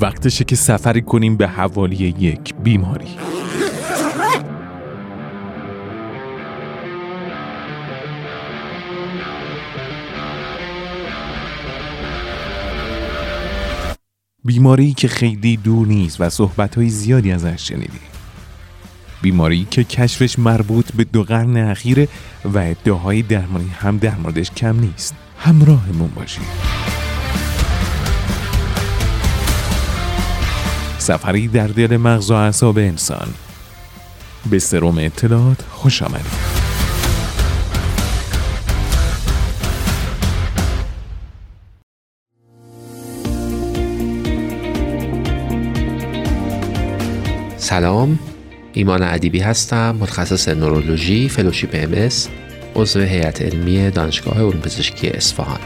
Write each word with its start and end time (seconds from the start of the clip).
وقتشه 0.00 0.44
که 0.44 0.56
سفری 0.56 1.02
کنیم 1.02 1.36
به 1.36 1.48
حوالی 1.48 1.96
یک 2.18 2.54
بیماری. 2.54 3.16
بیماری 14.44 14.92
که 14.92 15.08
خیلی 15.08 15.56
دور 15.56 15.86
نیست 15.86 16.20
و 16.20 16.30
صحبت 16.30 16.88
زیادی 16.88 17.32
ازش 17.32 17.68
شنیدی. 17.68 18.00
بیماری 19.22 19.66
که 19.70 19.84
کشفش 19.84 20.38
مربوط 20.38 20.92
به 20.92 21.04
دو 21.04 21.22
قرن 21.22 21.56
اخیره 21.56 22.08
و 22.44 22.58
ادعاهای 22.58 23.22
درمانی 23.22 23.68
هم 23.68 23.98
در 23.98 24.14
موردش 24.14 24.50
کم 24.50 24.80
نیست. 24.80 25.14
همراهمون 25.38 26.10
باشید. 26.16 26.69
سفری 31.00 31.48
در 31.48 31.66
دل 31.66 31.96
مغز 31.96 32.30
و 32.30 32.34
اعصاب 32.34 32.78
انسان. 32.78 33.28
به 34.50 34.58
سروم 34.58 34.98
اطلاعات 34.98 35.62
خوش 35.70 36.02
آمدید. 36.02 36.60
سلام 47.56 48.18
ایمان 48.72 49.02
ادیبی 49.02 49.40
هستم 49.40 49.96
متخصص 50.00 50.48
نورولوژی 50.48 51.28
فلوشیپ 51.28 51.70
ام 51.72 52.08
عضو 52.76 53.00
هیئت 53.00 53.42
علمی 53.42 53.90
دانشگاه 53.90 54.38
علوم 54.38 54.60
پزشکی 54.60 55.08
اصفهان. 55.08 55.60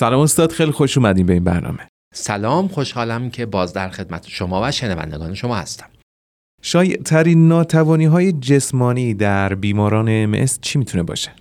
سلام 0.00 0.20
استاد 0.20 0.52
خیلی 0.52 0.70
خوش 0.70 0.98
اومدیم 0.98 1.26
به 1.26 1.32
این 1.32 1.44
برنامه. 1.44 1.88
سلام 2.14 2.68
خوشحالم 2.68 3.30
که 3.30 3.46
باز 3.46 3.72
در 3.72 3.88
خدمت 3.88 4.28
شما 4.28 4.60
و 4.64 4.70
شنوندگان 4.70 5.34
شما 5.34 5.56
هستم. 5.56 5.86
شایع 6.62 7.02
ترین 7.02 7.48
ناتوانی 7.48 8.04
های 8.04 8.32
جسمانی 8.32 9.14
در 9.14 9.54
بیماران 9.54 10.36
MS 10.46 10.58
چی 10.60 10.78
می‌تونه 10.78 11.02
باشه؟ 11.02 11.32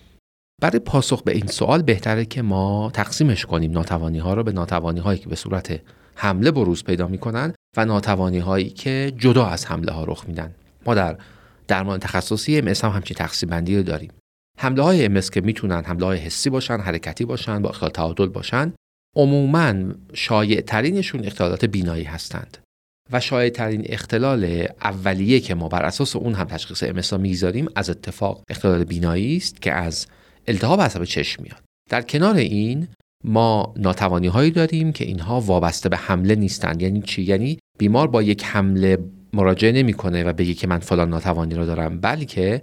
برای 0.61 0.79
پاسخ 0.79 1.23
به 1.23 1.31
این 1.31 1.47
سوال 1.47 1.81
بهتره 1.81 2.25
که 2.25 2.41
ما 2.41 2.91
تقسیمش 2.93 3.45
کنیم. 3.45 3.71
ناتوانی 3.71 4.19
ها 4.19 4.33
رو 4.33 4.43
به 4.43 4.51
ناتوانی 4.51 4.99
هایی 4.99 5.19
که 5.19 5.29
به 5.29 5.35
صورت 5.35 5.79
حمله 6.15 6.51
بروز 6.51 6.83
پیدا 6.83 7.07
می‌کنن 7.07 7.53
و 7.77 7.85
ناتوانی 7.85 8.39
هایی 8.39 8.69
که 8.69 9.13
جدا 9.17 9.45
از 9.45 9.65
حمله 9.65 9.91
ها 9.91 10.03
رخ 10.03 10.25
میدن. 10.27 10.55
ما 10.85 10.95
در 10.95 11.17
درمان 11.67 11.99
تخصصی 11.99 12.61
MS 12.61 12.83
هم 12.83 12.89
همچین 12.89 13.17
تقسیم 13.17 13.49
بندی 13.49 13.77
رو 13.77 13.83
داریم. 13.83 14.11
حمله 14.61 14.83
های 14.83 15.05
امس 15.05 15.29
که 15.29 15.41
می‌تونن 15.41 15.83
حمله 15.85 16.05
های 16.05 16.17
حسی 16.17 16.49
باشن 16.49 16.77
حرکتی 16.77 17.25
باشن 17.25 17.61
با 17.61 17.69
اختلال 17.69 17.91
تعادل 17.91 18.27
باشن 18.27 18.73
عموما 19.15 19.73
شایع 20.13 20.61
ترینشون 20.61 21.25
اختلالات 21.25 21.65
بینایی 21.65 22.03
هستند. 22.03 22.57
و 23.11 23.19
شایع 23.19 23.49
ترین 23.49 23.83
اختلال 23.85 24.67
اولیه 24.81 25.39
که 25.39 25.55
ما 25.55 25.67
بر 25.67 25.83
اساس 25.83 26.15
اون 26.15 26.33
هم 26.33 26.45
تشخیص 26.45 26.83
امسا 26.83 27.17
می‌گذاریم 27.17 27.67
از 27.75 27.89
اتفاق 27.89 28.43
اختلال 28.49 28.83
بینایی 28.83 29.37
است 29.37 29.61
که 29.61 29.73
از 29.73 30.07
التهاب 30.47 30.81
عصب 30.81 31.03
چشم 31.03 31.43
میاد. 31.43 31.63
در 31.89 32.01
کنار 32.01 32.35
این 32.35 32.87
ما 33.23 33.73
ناتوانی 33.77 34.27
هایی 34.27 34.51
داریم 34.51 34.91
که 34.91 35.05
اینها 35.05 35.41
وابسته 35.41 35.89
به 35.89 35.97
حمله 35.97 36.35
نیستند 36.35 36.81
یعنی 36.81 37.01
چی؟ 37.01 37.21
یعنی 37.21 37.59
بیمار 37.77 38.07
با 38.07 38.23
یک 38.23 38.43
حمله 38.43 38.97
مراجعه 39.33 39.71
نمی‌کنه 39.71 40.23
و 40.23 40.33
بگه 40.33 40.53
که 40.53 40.67
من 40.67 40.79
فلان 40.79 41.09
ناتوانی 41.09 41.55
رو 41.55 41.65
دارم 41.65 41.99
بلکه 41.99 42.61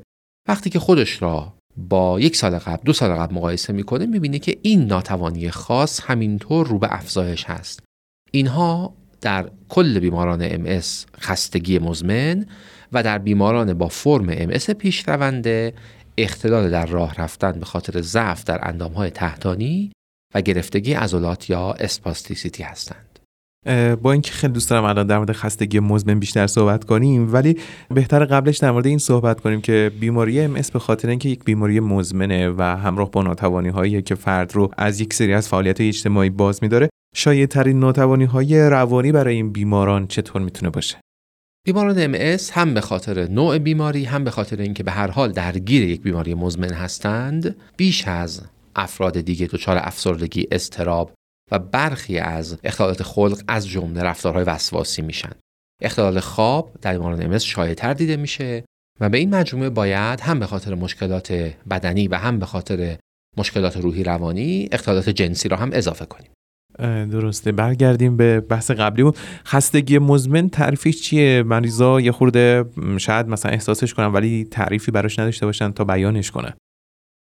وقتی 0.49 0.71
که 0.71 0.79
خودش 0.79 1.23
را 1.23 1.56
با 1.77 2.21
یک 2.21 2.37
سال 2.37 2.59
قبل 2.59 2.83
دو 2.85 2.93
سال 2.93 3.11
قبل 3.13 3.35
مقایسه 3.35 3.73
می‌کنه 3.73 4.07
می‌بینه 4.07 4.39
که 4.39 4.59
این 4.63 4.87
ناتوانی 4.87 5.51
خاص 5.51 6.01
همینطور 6.01 6.67
رو 6.67 6.79
به 6.79 6.89
افزایش 6.95 7.45
هست. 7.45 7.83
اینها 8.31 8.95
در 9.21 9.51
کل 9.69 9.99
بیماران 9.99 10.43
ام 10.43 10.81
خستگی 11.21 11.79
مزمن 11.79 12.47
و 12.93 13.03
در 13.03 13.19
بیماران 13.19 13.75
با 13.75 13.89
فرم 13.89 14.29
ام 14.29 14.51
پیش 14.59 15.09
رونده 15.09 15.75
اختلال 16.19 16.71
در 16.71 16.87
راه 16.87 17.15
رفتن 17.15 17.53
به 17.53 17.65
خاطر 17.65 18.01
ضعف 18.01 18.45
در 18.45 18.69
اندامهای 18.69 19.11
تحتانی 19.11 19.93
و 20.35 20.41
گرفتگی 20.41 20.93
عضلات 20.93 21.51
یا 21.51 21.73
اسپاستیسیتی 21.73 22.63
هستند. 22.63 23.06
با 24.03 24.13
اینکه 24.13 24.33
خیلی 24.33 24.53
دوست 24.53 24.71
دارم 24.71 24.85
الان 24.85 25.07
در 25.07 25.19
مورد 25.19 25.33
خستگی 25.33 25.81
مزمن 25.81 26.19
بیشتر 26.19 26.47
صحبت 26.47 26.85
کنیم 26.85 27.33
ولی 27.33 27.57
بهتر 27.95 28.25
قبلش 28.25 28.59
در 28.59 28.71
مورد 28.71 28.87
این 28.87 28.99
صحبت 28.99 29.41
کنیم 29.41 29.61
که 29.61 29.91
بیماری 30.01 30.41
ام 30.41 30.57
به 30.73 30.79
خاطر 30.79 31.09
اینکه 31.09 31.29
یک 31.29 31.45
بیماری 31.45 31.81
مزمنه 31.81 32.51
و 32.51 32.63
همراه 32.63 33.11
با 33.11 33.23
ناتوانی 33.23 33.69
هایی 33.69 34.03
که 34.03 34.15
فرد 34.15 34.55
رو 34.55 34.71
از 34.77 35.01
یک 35.01 35.15
سری 35.15 35.35
از 35.35 35.49
فعالیت 35.49 35.81
اجتماعی 35.81 36.31
باز 36.31 36.63
میداره 36.63 36.89
شایع 37.17 37.47
ترین 37.47 37.81
ناتوانی 37.81 38.25
های 38.25 38.61
روانی 38.61 39.13
برای 39.13 39.35
این 39.35 39.53
بیماران 39.53 40.07
چطور 40.07 40.43
می‌تونه 40.43 40.71
باشه؟ 40.71 40.97
بیماران 41.67 41.99
ام 41.99 42.37
هم 42.53 42.75
به 42.75 42.81
خاطر 42.81 43.29
نوع 43.29 43.59
بیماری 43.59 44.05
هم 44.05 44.25
به 44.25 44.31
خاطر 44.31 44.61
اینکه 44.61 44.83
به 44.83 44.91
هر 44.91 45.11
حال 45.11 45.33
درگیر 45.33 45.83
یک 45.83 46.01
بیماری 46.01 46.35
مزمن 46.35 46.73
هستند 46.73 47.57
بیش 47.77 48.09
از 48.09 48.43
افراد 48.77 49.21
دیگه 49.21 49.47
دچار 49.47 49.79
افسردگی 49.81 50.47
استراب 50.51 51.13
و 51.51 51.59
برخی 51.59 52.19
از 52.19 52.59
اختلالات 52.65 53.03
خلق 53.03 53.43
از 53.49 53.69
جمله 53.69 54.03
رفتارهای 54.03 54.45
وسواسی 54.45 55.03
میشن. 55.03 55.33
اختلال 55.83 56.21
خواب 56.21 56.73
در 56.83 56.93
بیماران 56.93 57.23
امس 57.23 57.43
شایعتر 57.43 57.95
دیده 57.95 58.17
میشه 58.17 58.65
و 59.01 59.09
به 59.09 59.19
این 59.19 59.35
مجموعه 59.35 59.71
باید 59.71 60.21
هم 60.21 60.39
به 60.39 60.47
خاطر 60.47 60.75
مشکلات 60.75 61.33
بدنی 61.71 62.09
و 62.09 62.15
هم 62.15 62.39
به 62.39 62.47
خاطر 62.47 62.97
مشکلات 63.37 63.77
روحی 63.77 64.05
روانی 64.05 64.69
اختلالات 64.73 65.09
جنسی 65.09 65.49
را 65.49 65.57
هم 65.57 65.71
اضافه 65.73 66.07
کنیم. 66.07 66.31
درسته. 67.11 67.53
برگردیم 67.53 68.17
به 68.17 68.41
بحث 68.41 68.71
قبلی 68.71 69.13
خستگی 69.47 69.99
مزمن 69.99 70.49
تعریفش 70.49 71.03
چیه؟ 71.03 71.43
مریضا 71.43 72.01
یه 72.01 72.13
خورده 72.13 72.65
شاید 72.99 73.29
مثلا 73.29 73.53
احساسش 73.53 73.95
کنن 73.95 74.07
ولی 74.07 74.45
تعریفی 74.45 74.91
براش 74.91 75.19
نداشته 75.19 75.47
باشن 75.47 75.73
تا 75.73 75.85
بیانش 75.85 76.31
کنه. 76.31 76.55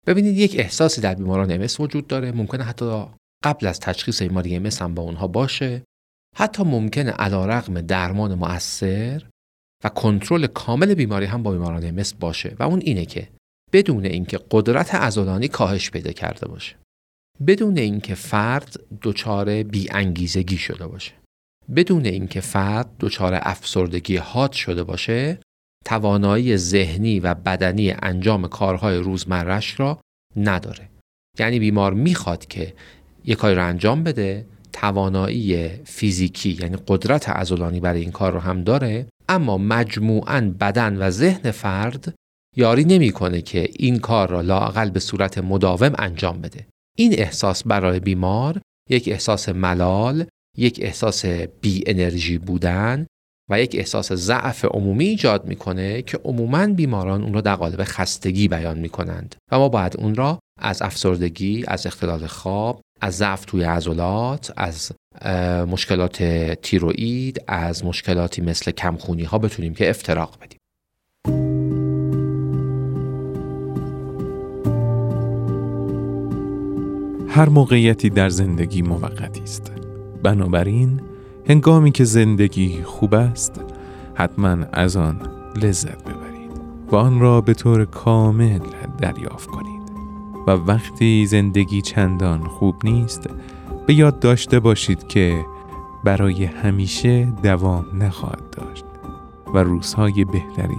ببینید 0.08 0.38
یک 0.38 0.56
احساسی 0.60 1.02
در 1.02 1.16
بیماران 1.16 1.52
امس 1.52 1.80
وجود 1.80 2.08
داره. 2.08 2.32
ممکنه 2.32 2.64
حتی 2.64 3.06
قبل 3.44 3.68
از 3.68 3.80
تشخیص 3.80 4.22
بیماری 4.22 4.70
MS 4.70 4.82
هم 4.82 4.94
با 4.94 5.04
اونها 5.04 5.28
باشه 5.28 5.84
حتی 6.36 6.64
ممکنه 6.64 7.12
علا 7.12 7.46
رقم 7.46 7.82
درمان 7.82 8.34
مؤثر 8.34 9.24
و 9.84 9.90
کنترل 9.90 10.48
کامل 10.48 10.94
بیماری 10.94 11.26
هم 11.26 11.44
با 11.44 11.52
بیماران 11.52 12.04
MS 12.04 12.16
باشه 12.20 12.56
و 12.60 12.64
اون 12.64 12.82
اینه 12.82 13.06
که 13.06 13.30
بدون 13.74 14.06
اینکه 14.06 14.40
قدرت 14.52 14.96
عضلانی 14.96 15.48
کاهش 15.48 15.92
پیدا 15.92 16.12
کرده 16.12 16.48
باشه 16.48 16.76
بدون 17.48 17.78
اینکه 17.78 18.16
فرد 18.16 18.80
دچار 19.02 19.64
بی 19.64 19.88
انگیزگی 19.92 20.58
شده 20.58 20.88
باشه 20.88 21.14
بدون 21.76 22.06
اینکه 22.06 22.42
فرد 22.42 22.90
دچار 23.00 23.40
افسردگی 23.42 24.18
حاد 24.18 24.52
شده 24.52 24.84
باشه 24.84 25.40
توانایی 25.86 26.58
ذهنی 26.58 27.20
و 27.20 27.34
بدنی 27.34 27.92
انجام 27.92 28.48
کارهای 28.48 28.98
روزمرش 28.98 29.80
را 29.80 30.02
نداره. 30.36 30.90
یعنی 31.40 31.60
بیمار 31.60 31.94
می‌خواد 31.94 32.46
که 32.46 32.74
یک 33.28 33.38
کاری 33.38 33.56
رو 33.56 33.68
انجام 33.68 34.04
بده 34.04 34.46
توانایی 34.74 35.70
فیزیکی 35.86 36.58
یعنی 36.62 36.78
قدرت 36.88 37.30
عضلانی 37.30 37.80
برای 37.80 38.02
این 38.02 38.12
کار 38.12 38.34
رو 38.34 38.40
هم 38.40 38.64
داره. 38.64 39.06
اما 39.30 39.58
مجموعا 39.58 40.54
بدن 40.60 40.98
و 40.98 41.10
ذهن 41.10 41.52
فرد 41.52 42.14
یاری 42.56 42.84
نمی‌کنه 42.84 43.42
که 43.42 43.70
این 43.80 44.00
کار 44.00 44.30
را 44.30 44.42
لاقل 44.42 44.90
به 44.90 45.00
صورت 45.00 45.38
مداوم 45.38 45.94
انجام 45.98 46.42
بده. 46.42 46.68
این 46.98 47.14
احساس 47.14 47.64
برای 47.64 48.00
بیمار 48.00 48.62
یک 48.90 49.08
احساس 49.08 49.50
ملال 49.50 50.26
یک 50.58 50.80
احساس 50.82 51.26
بی 51.62 51.84
انرژی 51.86 52.38
بودن 52.38 53.08
و 53.52 53.62
یک 53.62 53.76
احساس 53.76 54.14
ضعف 54.14 54.66
عمومی 54.66 55.06
ایجاد 55.06 55.48
می‌کنه 55.48 56.02
که 56.02 56.20
عموما 56.24 56.68
بیماران 56.68 57.24
اون 57.24 57.34
را 57.34 57.42
در 57.42 57.56
قالب 57.56 57.84
خستگی 57.84 58.48
بیان 58.48 58.78
می‌کنند. 58.80 59.36
و 59.52 59.60
ما 59.60 59.70
باید 59.70 59.98
اون 59.98 60.16
را 60.16 60.40
از 60.62 60.82
افسردگی 60.82 61.64
از 61.68 61.86
اختلال 61.86 62.28
خواب 62.28 62.82
از 63.02 63.18
ضعف 63.18 63.46
توی 63.46 63.64
عضلات 63.64 64.54
از 64.58 64.92
مشکلات 65.68 66.24
تیروئید 66.62 67.44
از 67.48 67.86
مشکلاتی 67.86 68.42
مثل 68.42 68.72
کمخونی 68.72 69.24
ها 69.24 69.38
بتونیم 69.38 69.74
که 69.74 69.90
افتراق 69.90 70.38
بدیم. 70.42 70.58
هر 77.30 77.50
موقعیتی 77.50 78.10
در 78.10 78.30
زندگی 78.30 78.82
موقتی 78.82 79.42
است. 79.42 79.72
بنابراین 80.24 81.02
هنگامی 81.50 81.92
که 81.92 82.04
زندگی 82.04 82.84
خوب 82.84 83.14
است 83.14 83.62
حتما 84.16 84.58
از 84.74 84.98
آن 84.98 85.22
لذت 85.56 86.04
ببرید 86.04 86.52
و 86.92 86.96
آن 86.96 87.20
را 87.20 87.42
به 87.42 87.54
طور 87.54 87.86
کامل 87.86 88.60
دریافت 89.00 89.48
کنید. 89.50 89.77
و 90.48 90.52
وقتی 90.52 91.26
زندگی 91.26 91.82
چندان 91.82 92.48
خوب 92.48 92.76
نیست 92.84 93.30
به 93.88 93.94
یاد 93.94 94.20
داشته 94.20 94.60
باشید 94.60 95.08
که 95.08 95.46
برای 96.04 96.46
همیشه 96.46 97.34
دوام 97.44 98.04
نخواهد 98.04 98.50
داشت 98.50 98.86
و 99.54 99.58
روزهای 99.58 100.26
بهتری 100.26 100.78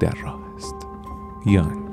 در 0.00 0.14
راه 0.24 0.40
است. 0.56 0.74
یانگ 1.46 1.86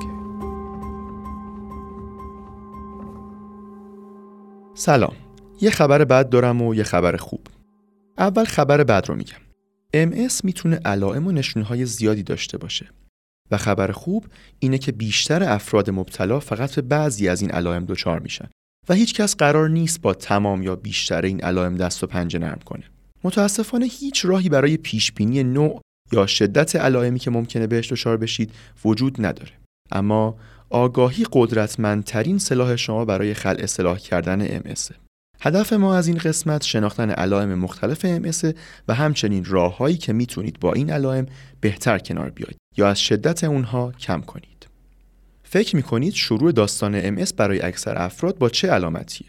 سلام. 4.75 5.13
یه 5.61 5.69
خبر 5.69 6.05
بد 6.05 6.29
دارم 6.29 6.61
و 6.61 6.75
یه 6.75 6.83
خبر 6.83 7.15
خوب. 7.15 7.47
اول 8.17 8.43
خبر 8.43 8.83
بد 8.83 9.05
رو 9.07 9.15
میگم. 9.15 9.37
MS 9.95 10.43
می‌تونه 10.43 10.79
علائم 10.85 11.27
و 11.27 11.31
نشونهای 11.31 11.85
زیادی 11.85 12.23
داشته 12.23 12.57
باشه. 12.57 12.89
و 13.53 13.57
خبر 13.57 13.91
خوب 13.91 14.25
اینه 14.59 14.77
که 14.77 14.91
بیشتر 14.91 15.43
افراد 15.43 15.89
مبتلا 15.89 16.39
فقط 16.39 16.75
به 16.75 16.81
بعضی 16.81 17.27
از 17.27 17.41
این 17.41 17.51
علائم 17.51 17.85
دچار 17.85 18.19
میشن 18.19 18.49
و 18.89 18.93
هیچ 18.93 19.13
کس 19.13 19.35
قرار 19.35 19.69
نیست 19.69 20.01
با 20.01 20.13
تمام 20.13 20.63
یا 20.63 20.75
بیشتر 20.75 21.21
این 21.21 21.41
علائم 21.41 21.77
دست 21.77 22.03
و 22.03 22.07
پنجه 22.07 22.39
نرم 22.39 22.59
کنه. 22.65 22.83
متاسفانه 23.23 23.85
هیچ 23.85 24.25
راهی 24.25 24.49
برای 24.49 24.77
پیش 24.77 25.11
بینی 25.11 25.43
نوع 25.43 25.81
یا 26.11 26.25
شدت 26.25 26.75
علائمی 26.75 27.19
که 27.19 27.31
ممکنه 27.31 27.67
بهش 27.67 27.91
دچار 27.91 28.17
بشید 28.17 28.51
وجود 28.85 29.25
نداره. 29.25 29.51
اما 29.91 30.37
آگاهی 30.69 31.25
قدرتمندترین 31.31 32.37
سلاح 32.37 32.75
شما 32.75 33.05
برای 33.05 33.33
خلع 33.33 33.63
اصلاح 33.63 33.97
کردن 33.97 34.59
MS 34.59 34.93
هدف 35.45 35.73
ما 35.73 35.95
از 35.95 36.07
این 36.07 36.17
قسمت 36.17 36.63
شناختن 36.63 37.09
علائم 37.09 37.55
مختلف 37.55 38.05
MS 38.05 38.55
و 38.87 38.93
همچنین 38.93 39.45
راههایی 39.45 39.97
که 39.97 40.13
می‌تونید 40.13 40.59
با 40.59 40.73
این 40.73 40.89
علائم 40.89 41.25
بهتر 41.61 41.99
کنار 41.99 42.29
بیاید 42.29 42.57
یا 42.77 42.89
از 42.89 42.99
شدت 42.99 43.43
اونها 43.43 43.91
کم 43.91 44.21
کنید. 44.21 44.67
فکر 45.43 45.75
می‌کنید 45.75 46.13
شروع 46.13 46.51
داستان 46.51 47.25
MS 47.25 47.33
برای 47.33 47.61
اکثر 47.61 48.01
افراد 48.01 48.37
با 48.37 48.49
چه 48.49 48.67
علامتیه؟ 48.67 49.27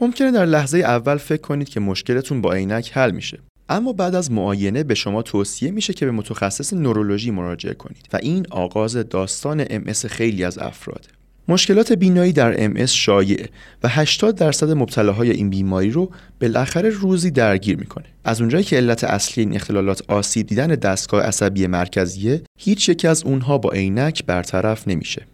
ممکنه 0.00 0.30
در 0.30 0.46
لحظه 0.46 0.78
اول 0.78 1.16
فکر 1.16 1.40
کنید 1.40 1.68
که 1.68 1.80
مشکلتون 1.80 2.40
با 2.40 2.52
عینک 2.52 2.90
حل 2.94 3.10
میشه. 3.10 3.38
اما 3.68 3.92
بعد 3.92 4.14
از 4.14 4.32
معاینه 4.32 4.82
به 4.82 4.94
شما 4.94 5.22
توصیه 5.22 5.70
میشه 5.70 5.92
که 5.92 6.04
به 6.06 6.12
متخصص 6.12 6.72
نورولوژی 6.72 7.30
مراجعه 7.30 7.74
کنید 7.74 8.08
و 8.12 8.18
این 8.22 8.46
آغاز 8.50 8.96
داستان 8.96 9.64
MS 9.64 10.06
خیلی 10.06 10.44
از 10.44 10.58
افراده. 10.58 11.08
مشکلات 11.52 11.92
بینایی 11.92 12.32
در 12.32 12.68
MS 12.68 12.90
شایع 12.90 13.46
و 13.82 13.88
80 13.88 14.36
درصد 14.36 14.70
مبتلاهای 14.70 15.30
این 15.30 15.50
بیماری 15.50 15.90
رو 15.90 16.10
بالاخره 16.40 16.88
روزی 16.88 17.30
درگیر 17.30 17.76
می‌کنه. 17.76 18.04
از 18.24 18.40
اونجایی 18.40 18.64
که 18.64 18.76
علت 18.76 19.04
اصلی 19.04 19.44
این 19.44 19.54
اختلالات 19.54 20.02
آسیب 20.08 20.46
دیدن 20.46 20.66
دستگاه 20.66 21.22
عصبی 21.22 21.66
مرکزیه، 21.66 22.42
هیچ 22.58 22.88
یک 22.88 23.04
از 23.04 23.24
اونها 23.24 23.58
با 23.58 23.70
عینک 23.70 24.24
برطرف 24.24 24.88
نمیشه. 24.88 25.26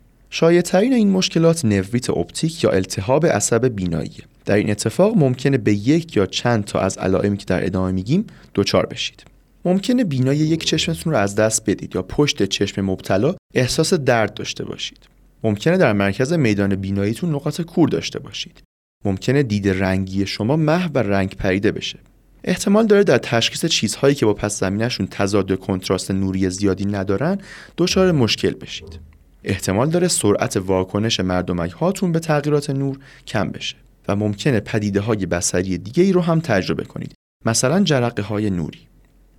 ترین 0.64 0.92
این 0.92 1.10
مشکلات 1.10 1.64
نوریت 1.64 2.10
اپتیک 2.10 2.64
یا 2.64 2.70
التهاب 2.70 3.26
عصب 3.26 3.68
بیناییه. 3.74 4.24
در 4.44 4.56
این 4.56 4.70
اتفاق 4.70 5.16
ممکنه 5.16 5.58
به 5.58 5.72
یک 5.72 6.16
یا 6.16 6.26
چند 6.26 6.64
تا 6.64 6.80
از 6.80 6.98
علائمی 6.98 7.36
که 7.36 7.44
در 7.44 7.66
ادامه 7.66 7.92
میگیم 7.92 8.26
دچار 8.54 8.86
بشید. 8.86 9.24
ممکنه 9.64 10.04
بینایی 10.04 10.40
یک 10.40 10.64
چشمتون 10.64 11.12
رو 11.12 11.18
از 11.18 11.34
دست 11.34 11.70
بدید 11.70 11.94
یا 11.94 12.02
پشت 12.02 12.44
چشم 12.44 12.80
مبتلا 12.84 13.34
احساس 13.54 13.94
درد 13.94 14.34
داشته 14.34 14.64
باشید. 14.64 15.17
ممکنه 15.44 15.76
در 15.76 15.92
مرکز 15.92 16.32
میدان 16.32 16.76
بیناییتون 16.76 17.34
نقاط 17.34 17.60
کور 17.60 17.88
داشته 17.88 18.18
باشید. 18.18 18.62
ممکنه 19.04 19.42
دید 19.42 19.68
رنگی 19.68 20.26
شما 20.26 20.56
محو 20.56 20.90
و 20.94 20.98
رنگ 20.98 21.34
پریده 21.34 21.72
بشه. 21.72 21.98
احتمال 22.44 22.86
داره 22.86 23.04
در 23.04 23.18
تشخیص 23.18 23.66
چیزهایی 23.66 24.14
که 24.14 24.26
با 24.26 24.34
پس 24.34 24.60
زمینشون 24.60 25.06
تضاد 25.06 25.58
کنتراست 25.58 26.10
نوری 26.10 26.50
زیادی 26.50 26.84
ندارن 26.84 27.38
دچار 27.76 28.12
مشکل 28.12 28.50
بشید. 28.50 29.00
احتمال 29.44 29.90
داره 29.90 30.08
سرعت 30.08 30.56
واکنش 30.56 31.20
مردمک 31.20 31.70
هاتون 31.70 32.12
به 32.12 32.20
تغییرات 32.20 32.70
نور 32.70 32.98
کم 33.26 33.50
بشه 33.50 33.76
و 34.08 34.16
ممکنه 34.16 34.60
پدیده 34.60 35.00
های 35.00 35.26
بسری 35.26 35.78
دیگه 35.78 36.02
ای 36.02 36.12
رو 36.12 36.20
هم 36.20 36.40
تجربه 36.40 36.84
کنید. 36.84 37.14
مثلا 37.46 37.82
جرقه 37.82 38.22
های 38.22 38.50
نوری. 38.50 38.80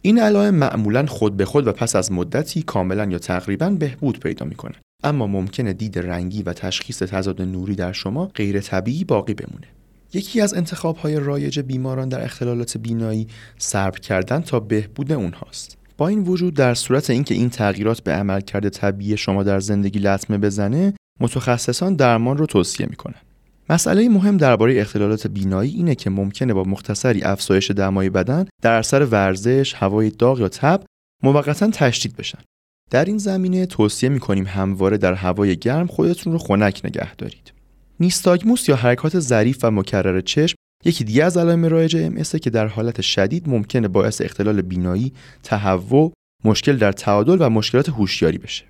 این 0.01 0.19
علائم 0.19 0.55
معمولا 0.55 1.05
خود 1.05 1.37
به 1.37 1.45
خود 1.45 1.67
و 1.67 1.71
پس 1.71 1.95
از 1.95 2.11
مدتی 2.11 2.63
کاملا 2.63 3.05
یا 3.05 3.19
تقریبا 3.19 3.69
بهبود 3.69 4.19
پیدا 4.19 4.45
می‌کنن 4.45 4.75
اما 5.03 5.27
ممکنه 5.27 5.73
دید 5.73 5.99
رنگی 5.99 6.43
و 6.43 6.53
تشخیص 6.53 7.03
تضاد 7.03 7.41
نوری 7.41 7.75
در 7.75 7.91
شما 7.91 8.25
غیر 8.25 8.59
طبیعی 8.59 9.03
باقی 9.03 9.33
بمونه. 9.33 9.67
یکی 10.13 10.41
از 10.41 10.53
انتخاب 10.53 10.97
های 10.97 11.19
رایج 11.19 11.59
بیماران 11.59 12.09
در 12.09 12.23
اختلالات 12.23 12.77
بینایی 12.77 13.27
صبر 13.57 13.99
کردن 13.99 14.41
تا 14.41 14.59
بهبود 14.59 15.11
اونهاست. 15.11 15.77
با 15.97 16.07
این 16.07 16.19
وجود 16.19 16.53
در 16.53 16.73
صورت 16.73 17.09
اینکه 17.09 17.35
این 17.35 17.49
تغییرات 17.49 18.01
به 18.01 18.11
عملکرد 18.11 18.69
طبیعی 18.69 19.17
شما 19.17 19.43
در 19.43 19.59
زندگی 19.59 19.99
لطمه 19.99 20.37
بزنه، 20.37 20.93
متخصصان 21.19 21.95
درمان 21.95 22.37
رو 22.37 22.45
توصیه 22.45 22.87
می‌کنن. 22.89 23.21
مسئله 23.69 24.09
مهم 24.09 24.37
درباره 24.37 24.81
اختلالات 24.81 25.27
بینایی 25.27 25.71
اینه 25.71 25.95
که 25.95 26.09
ممکنه 26.09 26.53
با 26.53 26.63
مختصری 26.63 27.23
افزایش 27.23 27.71
دمای 27.71 28.09
بدن 28.09 28.45
در 28.61 28.73
اثر 28.73 29.05
ورزش، 29.05 29.73
هوای 29.73 30.09
داغ 30.09 30.39
یا 30.39 30.49
تب 30.49 30.83
موقتا 31.23 31.69
تشدید 31.69 32.15
بشن. 32.15 32.39
در 32.89 33.05
این 33.05 33.17
زمینه 33.17 33.65
توصیه 33.65 34.09
می‌کنیم 34.09 34.45
همواره 34.47 34.97
در 34.97 35.13
هوای 35.13 35.57
گرم 35.57 35.87
خودتون 35.87 36.33
رو 36.33 36.39
خنک 36.39 36.81
نگه 36.83 37.15
دارید. 37.15 37.53
نیستاگموس 37.99 38.69
یا 38.69 38.75
حرکات 38.75 39.19
ظریف 39.19 39.59
و 39.63 39.71
مکرر 39.71 40.21
چشم 40.21 40.55
یکی 40.85 41.03
دیگه 41.03 41.23
از 41.23 41.37
علائم 41.37 41.65
رایج 41.65 41.95
ام 41.95 42.23
که 42.23 42.49
در 42.49 42.67
حالت 42.67 43.01
شدید 43.01 43.49
ممکنه 43.49 43.87
باعث 43.87 44.21
اختلال 44.21 44.61
بینایی، 44.61 45.13
تهوع، 45.43 46.13
مشکل 46.45 46.77
در 46.77 46.91
تعادل 46.91 47.37
و 47.39 47.49
مشکلات 47.49 47.89
هوشیاری 47.89 48.37
بشه. 48.37 48.65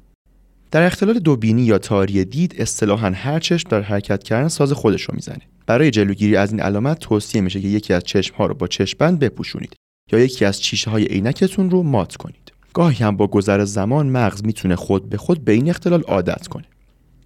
در 0.71 0.85
اختلال 0.85 1.19
دوبینی 1.19 1.61
یا 1.61 1.77
تاری 1.77 2.25
دید 2.25 2.55
اصطلاحا 2.57 3.09
هر 3.09 3.39
چشم 3.39 3.69
در 3.69 3.81
حرکت 3.81 4.23
کردن 4.23 4.47
ساز 4.47 4.71
خودش 4.71 5.01
رو 5.01 5.15
می‌زنه. 5.15 5.41
برای 5.65 5.91
جلوگیری 5.91 6.35
از 6.35 6.51
این 6.51 6.61
علامت 6.61 6.99
توصیه 6.99 7.41
میشه 7.41 7.61
که 7.61 7.67
یکی 7.67 7.93
از 7.93 8.03
چشم 8.03 8.35
ها 8.35 8.45
رو 8.45 8.53
با 8.53 8.67
چشمبند 8.67 9.19
بپوشونید 9.19 9.73
یا 10.11 10.19
یکی 10.19 10.45
از 10.45 10.61
چیشه 10.61 10.89
های 10.91 11.03
عینکتون 11.05 11.69
رو 11.69 11.83
مات 11.83 12.15
کنید. 12.15 12.38
گاهی 12.73 13.05
هم 13.05 13.17
با 13.17 13.27
گذر 13.27 13.65
زمان 13.65 14.09
مغز 14.09 14.43
می‌تونه 14.43 14.75
خود 14.75 15.09
به 15.09 15.17
خود 15.17 15.45
به 15.45 15.51
این 15.51 15.69
اختلال 15.69 16.01
عادت 16.01 16.47
کنه. 16.47 16.65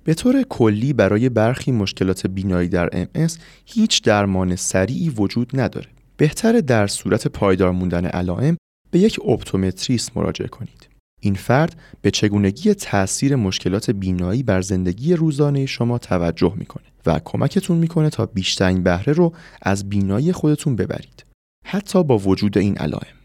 به 0.03 0.13
طور 0.13 0.43
کلی 0.43 0.93
برای 0.93 1.29
برخی 1.29 1.71
مشکلات 1.71 2.27
بینایی 2.27 2.69
در 2.69 2.89
MS 2.89 3.33
هیچ 3.65 4.03
درمان 4.03 4.55
سریعی 4.55 5.09
وجود 5.09 5.51
نداره. 5.53 5.87
بهتره 6.17 6.61
در 6.61 6.87
صورت 6.87 7.27
پایدار 7.27 7.71
موندن 7.71 8.05
علائم 8.05 8.57
به 8.91 8.99
یک 8.99 9.19
اپتومتریست 9.27 10.17
مراجعه 10.17 10.47
کنید. 10.47 10.87
این 11.21 11.35
فرد 11.35 11.81
به 12.01 12.11
چگونگی 12.11 12.73
تاثیر 12.73 13.35
مشکلات 13.35 13.91
بینایی 13.91 14.43
بر 14.43 14.61
زندگی 14.61 15.13
روزانه 15.13 15.65
شما 15.65 15.97
توجه 15.97 16.53
می‌کنه 16.57 16.83
و 17.05 17.19
کمکتون 17.23 17.77
می‌کنه 17.77 18.09
تا 18.09 18.25
بیشترین 18.25 18.83
بهره 18.83 19.13
رو 19.13 19.33
از 19.61 19.89
بینایی 19.89 20.31
خودتون 20.31 20.75
ببرید. 20.75 21.25
حتی 21.65 22.03
با 22.03 22.17
وجود 22.17 22.57
این 22.57 22.77
علائم. 22.77 23.15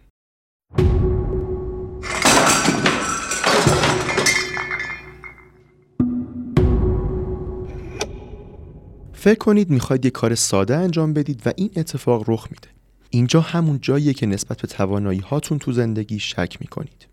فکر 9.20 9.38
کنید 9.38 9.70
می‌خواید 9.70 10.04
یه 10.04 10.10
کار 10.10 10.34
ساده 10.34 10.76
انجام 10.76 11.12
بدید 11.12 11.42
و 11.46 11.52
این 11.56 11.70
اتفاق 11.76 12.30
رخ 12.30 12.46
میده. 12.50 12.68
اینجا 13.10 13.40
همون 13.40 13.78
جاییه 13.82 14.14
که 14.14 14.26
نسبت 14.26 14.60
به 14.60 14.68
توانایی 14.68 15.18
هاتون 15.18 15.58
تو 15.58 15.72
زندگی 15.72 16.18
شک 16.18 16.56
می‌کنید. 16.60 17.06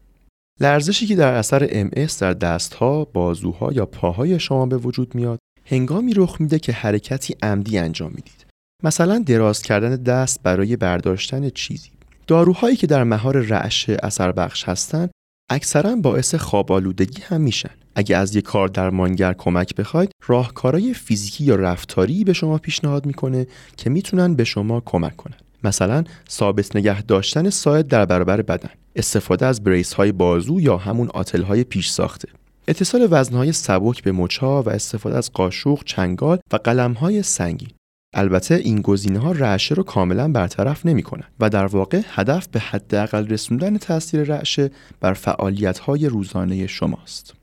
لرزشی 0.61 1.05
که 1.07 1.15
در 1.15 1.33
اثر 1.33 1.89
MS 1.89 2.13
در 2.19 2.33
دستها، 2.33 3.05
بازوها 3.05 3.73
یا 3.73 3.85
پاهای 3.85 4.39
شما 4.39 4.65
به 4.65 4.77
وجود 4.77 5.15
میاد، 5.15 5.39
هنگامی 5.65 6.13
رخ 6.13 6.41
میده 6.41 6.59
که 6.59 6.71
حرکتی 6.71 7.35
عمدی 7.43 7.77
انجام 7.77 8.11
می‌دید. 8.15 8.45
مثلا 8.83 9.23
دراز 9.25 9.61
کردن 9.61 9.95
دست 9.95 10.43
برای 10.43 10.75
برداشتن 10.75 11.49
چیزی. 11.49 11.89
داروهایی 12.27 12.75
که 12.75 12.87
در 12.87 13.03
مهار 13.03 13.37
رعش 13.37 13.89
اثر 13.89 14.31
بخش 14.31 14.63
هستند 14.63 15.11
اکثرا 15.49 15.95
باعث 15.95 16.35
خواب 16.35 16.71
آلودگی 16.71 17.21
هم 17.21 17.41
میشن. 17.41 17.69
اگه 17.95 18.17
از 18.17 18.35
یک 18.35 18.43
کار 18.43 18.67
درمانگر 18.67 19.33
کمک 19.33 19.75
بخواید، 19.75 20.11
راهکارهای 20.27 20.93
فیزیکی 20.93 21.43
یا 21.43 21.55
رفتاری 21.55 22.23
به 22.23 22.33
شما 22.33 22.57
پیشنهاد 22.57 23.05
می‌کنه 23.05 23.47
که 23.77 23.89
می‌تونن 23.89 24.35
به 24.35 24.43
شما 24.43 24.81
کمک 24.85 25.15
کنن. 25.15 25.35
مثلا 25.63 26.03
ثابت 26.29 26.75
نگه 26.75 27.01
داشتن 27.01 27.49
ساعد 27.49 27.87
در 27.87 28.05
برابر 28.05 28.41
بدن، 28.41 28.69
استفاده 28.95 29.45
از 29.45 29.63
بریس 29.63 29.93
های 29.93 30.11
بازو 30.11 30.61
یا 30.61 30.77
همون 30.77 31.09
آتل 31.13 31.41
های 31.41 31.63
پیش 31.63 31.89
ساخته. 31.89 32.27
اتصال 32.67 33.07
وزنهای 33.11 33.51
سبک 33.51 34.03
به 34.03 34.11
مچها 34.11 34.63
و 34.63 34.69
استفاده 34.69 35.17
از 35.17 35.31
قاشق، 35.33 35.83
چنگال 35.85 36.39
و 36.53 36.55
قلم 36.55 36.93
های 36.93 37.23
سنگین. 37.23 37.69
البته 38.15 38.55
این 38.55 38.81
گزینه 38.81 39.19
ها 39.19 39.31
رعشه 39.31 39.75
رو 39.75 39.83
کاملا 39.83 40.31
برطرف 40.31 40.85
نمی 40.85 41.03
کنن 41.03 41.23
و 41.39 41.49
در 41.49 41.65
واقع 41.65 42.01
هدف 42.09 42.47
به 42.47 42.59
حداقل 42.59 43.27
رسوندن 43.27 43.77
تاثیر 43.77 44.23
رعشه 44.23 44.71
بر 45.01 45.13
فعالیت 45.13 45.79
های 45.79 46.07
روزانه 46.07 46.67
شماست. 46.67 47.33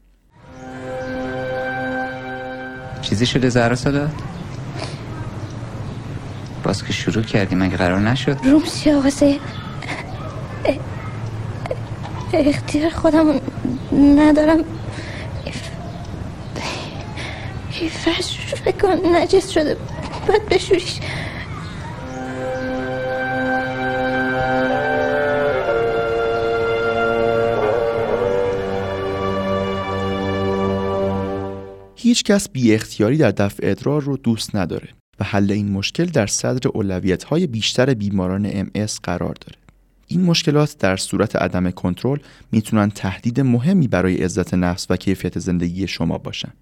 چیزی 3.03 3.27
شده 3.27 3.49
زهرا 3.49 3.75
ساده؟ 3.75 4.09
باز 6.65 6.85
که 6.85 6.93
شروع 6.93 7.25
کردیم 7.25 7.59
مگه 7.59 7.77
قرار 7.77 8.01
نشد؟ 8.01 8.39
روم 8.45 8.63
آقا 8.97 9.11
اختیار 12.35 12.91
خودم 12.91 13.41
ندارم 13.93 14.65
فرش 17.91 18.39
فکر 18.65 18.87
نجس 19.13 19.51
شده 19.51 19.77
باید 20.29 20.49
بشوریش 20.49 21.01
هیچ 31.97 32.25
کس 32.25 32.49
بی 32.49 32.75
اختیاری 32.75 33.17
در 33.17 33.31
دفع 33.31 33.71
ادرار 33.71 34.03
رو 34.03 34.17
دوست 34.17 34.57
نداره 34.57 34.89
و 35.21 35.25
حل 35.25 35.53
این 35.53 35.71
مشکل 35.71 36.05
در 36.05 36.27
صدر 36.27 36.69
اولویت 36.69 37.25
های 37.25 37.47
بیشتر 37.47 37.95
بیماران 37.95 38.65
MS 38.65 38.93
قرار 39.03 39.35
داره. 39.35 39.59
این 40.07 40.23
مشکلات 40.23 40.77
در 40.79 40.97
صورت 40.97 41.37
عدم 41.37 41.71
کنترل 41.71 42.19
می‌تونن 42.53 42.91
تهدید 42.91 43.41
مهمی 43.41 43.89
برای 43.89 44.17
عزت 44.17 44.55
نفس 44.55 44.87
و 44.91 44.97
کیفیت 44.97 45.39
زندگی 45.39 45.89
شما 45.89 46.19
باشن. 46.19 46.53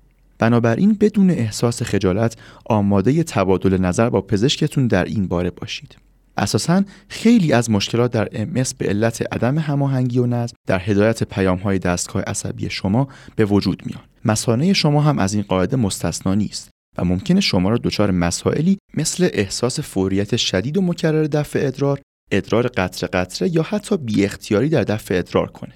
بنابراین 0.40 0.96
بدون 1.00 1.30
احساس 1.30 1.82
خجالت 1.82 2.36
آماده 2.64 3.22
تبادل 3.22 3.80
نظر 3.80 4.10
با 4.10 4.20
پزشکتون 4.20 4.86
در 4.86 5.04
این 5.04 5.28
باره 5.28 5.50
باشید. 5.50 5.96
اساسا 6.36 6.84
خیلی 7.08 7.52
از 7.52 7.70
مشکلات 7.70 8.10
در 8.12 8.26
MS 8.26 8.74
به 8.78 8.88
علت 8.88 9.34
عدم 9.34 9.58
هماهنگی 9.58 10.18
و 10.18 10.26
نظم 10.26 10.56
در 10.66 10.78
هدایت 10.78 11.24
پیام 11.24 11.58
های 11.58 11.78
دستگاه 11.78 12.22
عصبی 12.22 12.70
شما 12.70 13.08
به 13.36 13.44
وجود 13.44 13.82
میان. 13.86 14.02
مسانه 14.24 14.72
شما 14.72 15.00
هم 15.00 15.18
از 15.18 15.34
این 15.34 15.44
قاعده 15.48 15.76
مستثنا 15.76 16.34
نیست 16.34 16.70
و 16.98 17.04
ممکنه 17.04 17.40
شما 17.40 17.68
را 17.68 17.76
دچار 17.76 18.10
مسائلی 18.10 18.78
مثل 18.94 19.28
احساس 19.32 19.80
فوریت 19.80 20.36
شدید 20.36 20.78
و 20.78 20.82
مکرر 20.82 21.24
دفع 21.24 21.60
ادرار، 21.62 22.00
ادرار 22.30 22.66
قطره 22.66 23.08
قطره 23.08 23.56
یا 23.56 23.62
حتی 23.62 23.96
بی 23.96 24.24
اختیاری 24.24 24.68
در 24.68 24.82
دفع 24.82 25.18
ادرار 25.18 25.50
کنه. 25.50 25.72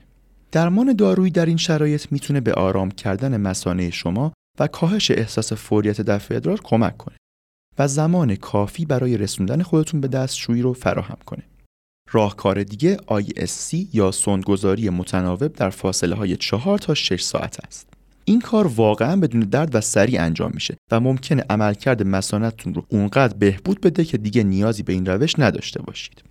درمان 0.53 0.93
دارویی 0.93 1.31
در 1.31 1.47
این 1.47 1.57
شرایط 1.57 2.07
می‌تونه 2.11 2.41
به 2.41 2.53
آرام 2.53 2.91
کردن 2.91 3.41
مسانه 3.41 3.91
شما 3.91 4.33
و 4.59 4.67
کاهش 4.67 5.11
احساس 5.11 5.53
فوریت 5.53 6.01
دفع 6.01 6.35
ادرار 6.35 6.61
کمک 6.61 6.97
کنه 6.97 7.17
و 7.79 7.89
زمان 7.89 8.37
کافی 8.37 8.85
برای 8.85 9.17
رسوندن 9.17 9.63
خودتون 9.63 10.01
به 10.01 10.09
دستشویی 10.09 10.63
رو 10.63 10.73
فراهم 10.73 11.19
کنه. 11.27 11.43
راهکار 12.11 12.63
دیگه 12.63 12.97
ISC 12.97 13.87
یا 13.93 14.11
سوندگذاری 14.11 14.91
متناوب 14.91 15.53
در 15.53 15.71
فاصله 15.71 16.15
های 16.15 16.37
4 16.37 16.79
تا 16.79 16.95
6 16.95 17.23
ساعت 17.23 17.65
است. 17.67 17.89
این 18.25 18.41
کار 18.41 18.67
واقعا 18.67 19.21
بدون 19.21 19.41
درد 19.41 19.75
و 19.75 19.81
سریع 19.81 20.23
انجام 20.23 20.51
میشه 20.55 20.77
و 20.91 21.01
ممکنه 21.01 21.45
عملکرد 21.51 22.07
مسانتتون 22.07 22.75
رو 22.75 22.87
اونقدر 22.89 23.37
بهبود 23.37 23.81
بده 23.81 24.05
که 24.05 24.19
دیگه 24.19 24.43
نیازی 24.43 24.83
به 24.83 24.93
این 24.93 25.07
روش 25.07 25.39
نداشته 25.39 25.83
باشید. 25.83 26.23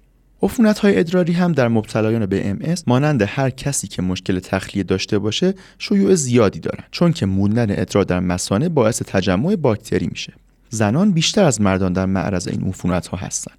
عفونت 0.43 0.79
های 0.79 0.99
ادراری 0.99 1.33
هم 1.33 1.51
در 1.51 1.67
مبتلایان 1.67 2.25
به 2.25 2.57
MS 2.61 2.81
مانند 2.87 3.21
هر 3.21 3.49
کسی 3.49 3.87
که 3.87 4.01
مشکل 4.01 4.39
تخلیه 4.39 4.83
داشته 4.83 5.19
باشه 5.19 5.53
شیوع 5.79 6.15
زیادی 6.15 6.59
دارن 6.59 6.83
چون 6.91 7.13
که 7.13 7.25
موندن 7.25 7.71
ادرار 7.71 8.03
در 8.03 8.19
مسانه 8.19 8.69
باعث 8.69 9.01
تجمع 9.01 9.55
باکتری 9.55 10.07
میشه. 10.07 10.33
زنان 10.69 11.11
بیشتر 11.11 11.43
از 11.43 11.61
مردان 11.61 11.93
در 11.93 12.05
معرض 12.05 12.47
این 12.47 12.63
عفونت 12.63 13.07
ها 13.07 13.17
هستند 13.17 13.57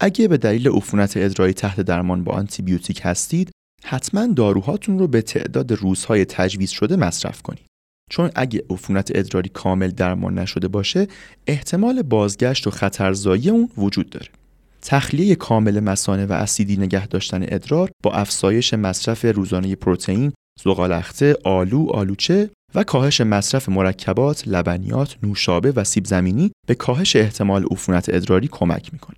اگه 0.00 0.28
به 0.28 0.36
دلیل 0.36 0.68
عفونت 0.68 1.16
ادراری 1.16 1.52
تحت 1.52 1.80
درمان 1.80 2.24
با 2.24 2.32
آنتی 2.32 2.62
بیوتیک 2.62 3.00
هستید 3.04 3.50
حتما 3.84 4.26
داروهاتون 4.26 4.98
رو 4.98 5.08
به 5.08 5.22
تعداد 5.22 5.72
روزهای 5.72 6.24
تجویز 6.24 6.70
شده 6.70 6.96
مصرف 6.96 7.42
کنید. 7.42 7.66
چون 8.10 8.30
اگه 8.34 8.62
عفونت 8.70 9.12
ادراری 9.14 9.48
کامل 9.48 9.90
درمان 9.90 10.38
نشده 10.38 10.68
باشه 10.68 11.06
احتمال 11.46 12.02
بازگشت 12.02 12.66
و 12.66 12.70
خطرزایی 12.70 13.50
اون 13.50 13.68
وجود 13.76 14.10
داره. 14.10 14.28
تخلیه 14.88 15.34
کامل 15.34 15.80
مسانه 15.80 16.26
و 16.26 16.32
اسیدی 16.32 16.76
نگه 16.76 17.06
داشتن 17.06 17.42
ادرار 17.42 17.90
با 18.02 18.12
افزایش 18.12 18.74
مصرف 18.74 19.24
روزانه 19.24 19.74
پروتئین، 19.74 20.32
زغالخته، 20.64 21.36
آلو، 21.44 21.86
آلوچه 21.90 22.50
و 22.74 22.84
کاهش 22.84 23.20
مصرف 23.20 23.68
مرکبات، 23.68 24.48
لبنیات، 24.48 25.16
نوشابه 25.22 25.72
و 25.72 25.84
سیب 25.84 26.04
زمینی 26.04 26.52
به 26.66 26.74
کاهش 26.74 27.16
احتمال 27.16 27.64
عفونت 27.70 28.08
ادراری 28.08 28.48
کمک 28.48 28.92
می‌کنه. 28.92 29.16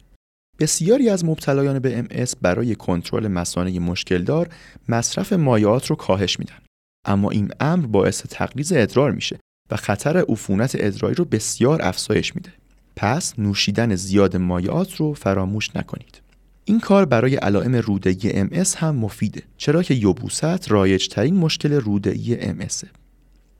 بسیاری 0.60 1.08
از 1.08 1.24
مبتلایان 1.24 1.78
به 1.78 2.02
MS 2.02 2.34
برای 2.42 2.74
کنترل 2.74 3.28
مسانه 3.28 3.80
مشکلدار 3.80 4.48
مصرف 4.88 5.32
مایعات 5.32 5.86
رو 5.86 5.96
کاهش 5.96 6.38
میدن. 6.38 6.58
اما 7.06 7.30
این 7.30 7.50
امر 7.60 7.86
باعث 7.86 8.22
تقلیز 8.22 8.72
ادرار 8.72 9.12
میشه 9.12 9.38
و 9.70 9.76
خطر 9.76 10.24
عفونت 10.28 10.76
ادراری 10.78 11.14
رو 11.14 11.24
بسیار 11.24 11.82
افزایش 11.82 12.36
میده. 12.36 12.52
پس 13.00 13.38
نوشیدن 13.38 13.94
زیاد 13.94 14.36
مایعات 14.36 14.96
رو 14.96 15.14
فراموش 15.14 15.76
نکنید. 15.76 16.20
این 16.64 16.80
کار 16.80 17.04
برای 17.04 17.36
علائم 17.36 17.74
روده‌ای 17.74 18.48
MS 18.48 18.76
هم 18.76 18.96
مفیده 18.96 19.42
چرا 19.56 19.82
که 19.82 19.94
یبوست 19.94 20.70
رایج 20.70 21.08
ترین 21.08 21.36
مشکل 21.36 21.72
روده‌ای 21.72 22.36
MS. 22.52 22.86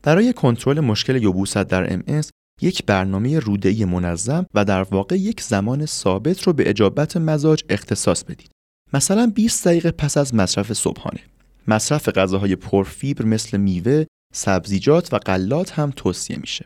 برای 0.03 0.33
کنترل 0.33 0.79
مشکل 0.79 1.15
یبوست 1.15 1.57
در 1.57 1.99
MS 1.99 2.29
یک 2.61 2.85
برنامه 2.85 3.39
روده‌ای 3.39 3.85
منظم 3.85 4.45
و 4.53 4.65
در 4.65 4.81
واقع 4.81 5.15
یک 5.15 5.41
زمان 5.41 5.85
ثابت 5.85 6.43
رو 6.43 6.53
به 6.53 6.69
اجابت 6.69 7.17
مزاج 7.17 7.63
اختصاص 7.69 8.23
بدید. 8.23 8.49
مثلا 8.93 9.31
20 9.35 9.67
دقیقه 9.67 9.91
پس 9.91 10.17
از 10.17 10.35
مصرف 10.35 10.73
صبحانه. 10.73 11.19
مصرف 11.67 12.09
غذاهای 12.09 12.55
پرفیبر 12.55 13.25
مثل 13.25 13.57
میوه، 13.57 14.05
سبزیجات 14.33 15.13
و 15.13 15.17
غلات 15.17 15.71
هم 15.71 15.91
توصیه 15.95 16.37
میشه. 16.37 16.65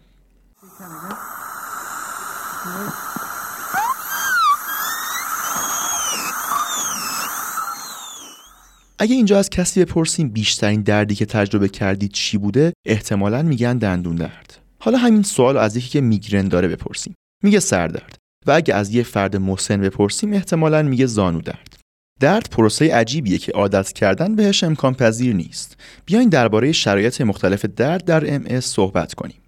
اگه 9.03 9.15
اینجا 9.15 9.39
از 9.39 9.50
کسی 9.50 9.86
بپرسیم 9.86 10.29
بیشترین 10.29 10.81
دردی 10.81 11.15
که 11.15 11.25
تجربه 11.25 11.69
کردید 11.69 12.12
چی 12.12 12.38
بوده 12.38 12.74
احتمالا 12.88 13.41
میگن 13.41 13.77
دندون 13.77 14.15
درد. 14.15 14.57
حالا 14.79 14.98
همین 14.98 15.24
سوال 15.24 15.57
از 15.57 15.77
یکی 15.77 15.89
که 15.89 16.01
میگرن 16.01 16.48
داره 16.48 16.67
بپرسیم. 16.67 17.15
میگه 17.43 17.60
سردرد 17.60 18.17
و 18.48 18.51
اگه 18.51 18.74
از 18.74 18.93
یه 18.93 19.03
فرد 19.03 19.36
مسن 19.36 19.81
بپرسیم 19.81 20.33
احتمالا 20.33 20.81
میگه 20.81 21.05
زانو 21.05 21.41
درد. 21.41 21.75
درد 22.19 22.50
پروسه 22.51 22.95
عجیبیه 22.95 23.38
که 23.38 23.51
عادت 23.51 23.91
کردن 23.91 24.36
بهش 24.36 24.63
امکان 24.63 24.93
پذیر 24.93 25.36
نیست. 25.36 25.77
بیاین 26.05 26.29
درباره 26.29 26.72
شرایط 26.72 27.22
مختلف 27.22 27.65
درد 27.65 28.05
در 28.05 28.39
MS 28.39 28.60
صحبت 28.60 29.13
کنیم. 29.13 29.41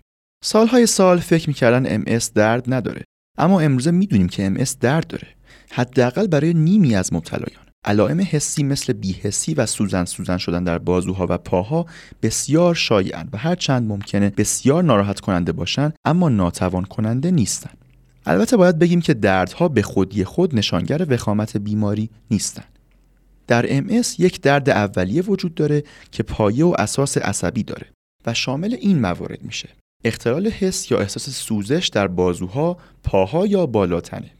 سالهای 0.43 0.85
سال 0.85 1.19
فکر 1.19 1.49
می‌کردن 1.49 2.03
MS 2.03 2.25
درد 2.35 2.73
نداره. 2.73 3.03
اما 3.37 3.59
امروزه 3.59 3.91
می‌دونیم 3.91 4.29
که 4.29 4.49
MS 4.49 4.69
درد 4.79 5.07
داره. 5.07 5.27
حداقل 5.71 6.27
برای 6.27 6.53
نیمی 6.53 6.95
از 6.95 7.13
مبتلایان. 7.13 7.64
علائم 7.85 8.21
حسی 8.21 8.63
مثل 8.63 8.93
بیحسی 8.93 9.53
و 9.53 9.65
سوزن 9.65 10.05
سوزن 10.05 10.37
شدن 10.37 10.63
در 10.63 10.77
بازوها 10.77 11.27
و 11.29 11.37
پاها 11.37 11.85
بسیار 12.21 12.75
شایعن 12.75 13.29
و 13.33 13.37
هر 13.37 13.55
چند 13.55 13.87
ممکنه 13.87 14.29
بسیار 14.29 14.83
ناراحت 14.83 15.19
کننده 15.19 15.51
باشن 15.51 15.93
اما 16.05 16.29
ناتوان 16.29 16.85
کننده 16.85 17.31
نیستن 17.31 17.71
البته 18.25 18.57
باید 18.57 18.79
بگیم 18.79 19.01
که 19.01 19.13
دردها 19.13 19.67
به 19.67 19.81
خودی 19.81 20.23
خود 20.23 20.55
نشانگر 20.55 21.05
وخامت 21.09 21.57
بیماری 21.57 22.09
نیستند. 22.31 22.79
در 23.47 23.81
MS 23.81 24.19
یک 24.19 24.41
درد 24.41 24.69
اولیه 24.69 25.21
وجود 25.21 25.55
داره 25.55 25.83
که 26.11 26.23
پایه 26.23 26.65
و 26.65 26.75
اساس 26.77 27.17
عصبی 27.17 27.63
داره 27.63 27.87
و 28.25 28.33
شامل 28.33 28.73
این 28.73 28.99
موارد 28.99 29.43
میشه. 29.43 29.69
اختلال 30.03 30.47
حس 30.47 30.91
یا 30.91 30.99
احساس 30.99 31.29
سوزش 31.29 31.89
در 31.93 32.07
بازوها، 32.07 32.77
پاها 33.03 33.47
یا 33.47 33.65
بالاتنه. 33.65 34.31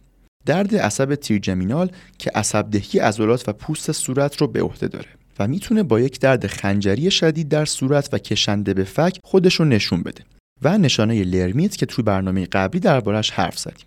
درد 0.46 0.76
عصب 0.76 1.16
تیرجمینال 1.16 1.92
که 2.18 2.32
عصبدهی 2.36 3.00
عضلات 3.00 3.50
و 3.50 3.54
پوست 3.54 3.92
صورت 3.92 4.38
رو 4.38 4.48
به 4.48 4.62
عهده 4.62 4.88
داره 4.88 5.10
و 5.40 5.48
می‌تونه 5.48 5.84
با 5.84 6.00
یک 6.00 6.20
درد 6.20 6.48
خنجری 6.48 7.12
شدید 7.12 7.50
در 7.50 7.66
صورت 7.66 8.10
و 8.14 8.18
کشنده 8.18 8.74
به 8.74 8.84
فک 8.84 9.18
خودش 9.24 9.56
رو 9.56 9.66
نشون 9.66 10.04
بده 10.04 10.24
و 10.62 10.78
نشانه 10.78 11.24
لرمیت 11.24 11.76
که 11.78 11.86
توی 11.86 12.04
برنامه 12.04 12.46
قبلی 12.46 12.80
دربارش 12.80 13.32
حرف 13.32 13.60
زدیم. 13.60 13.86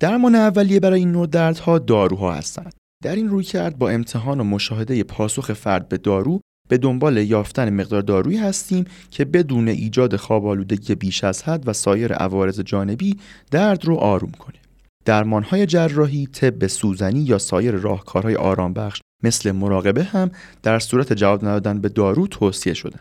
درمان 0.00 0.34
اولیه 0.34 0.80
برای 0.80 0.98
این 0.98 1.12
نوع 1.12 1.26
دردها 1.26 1.78
داروها 1.78 2.34
هستند. 2.34 2.74
در 3.02 3.16
این 3.16 3.28
روی 3.28 3.44
کرد 3.44 3.78
با 3.78 3.90
امتحان 3.90 4.40
و 4.40 4.44
مشاهده 4.44 5.02
پاسخ 5.02 5.52
فرد 5.52 5.88
به 5.88 5.98
دارو 5.98 6.40
به 6.68 6.78
دنبال 6.78 7.16
یافتن 7.16 7.70
مقدار 7.70 8.02
دارویی 8.02 8.38
هستیم 8.38 8.84
که 9.10 9.24
بدون 9.24 9.68
ایجاد 9.68 10.16
خواب 10.16 10.46
آلودگی 10.46 10.94
بیش 10.94 11.24
از 11.24 11.42
حد 11.42 11.68
و 11.68 11.72
سایر 11.72 12.12
عوارض 12.12 12.60
جانبی 12.60 13.16
درد 13.50 13.84
رو 13.84 13.96
آروم 13.96 14.32
کنه. 14.32 14.58
درمانهای 15.04 15.66
جراحی، 15.66 16.26
طب 16.26 16.66
سوزنی 16.66 17.20
یا 17.20 17.38
سایر 17.38 17.74
راهکارهای 17.74 18.36
آرامبخش 18.36 19.00
مثل 19.22 19.52
مراقبه 19.52 20.04
هم 20.04 20.30
در 20.62 20.78
صورت 20.78 21.12
جواب 21.12 21.44
ندادن 21.44 21.80
به 21.80 21.88
دارو 21.88 22.26
توصیه 22.26 22.74
شدن. 22.74 23.00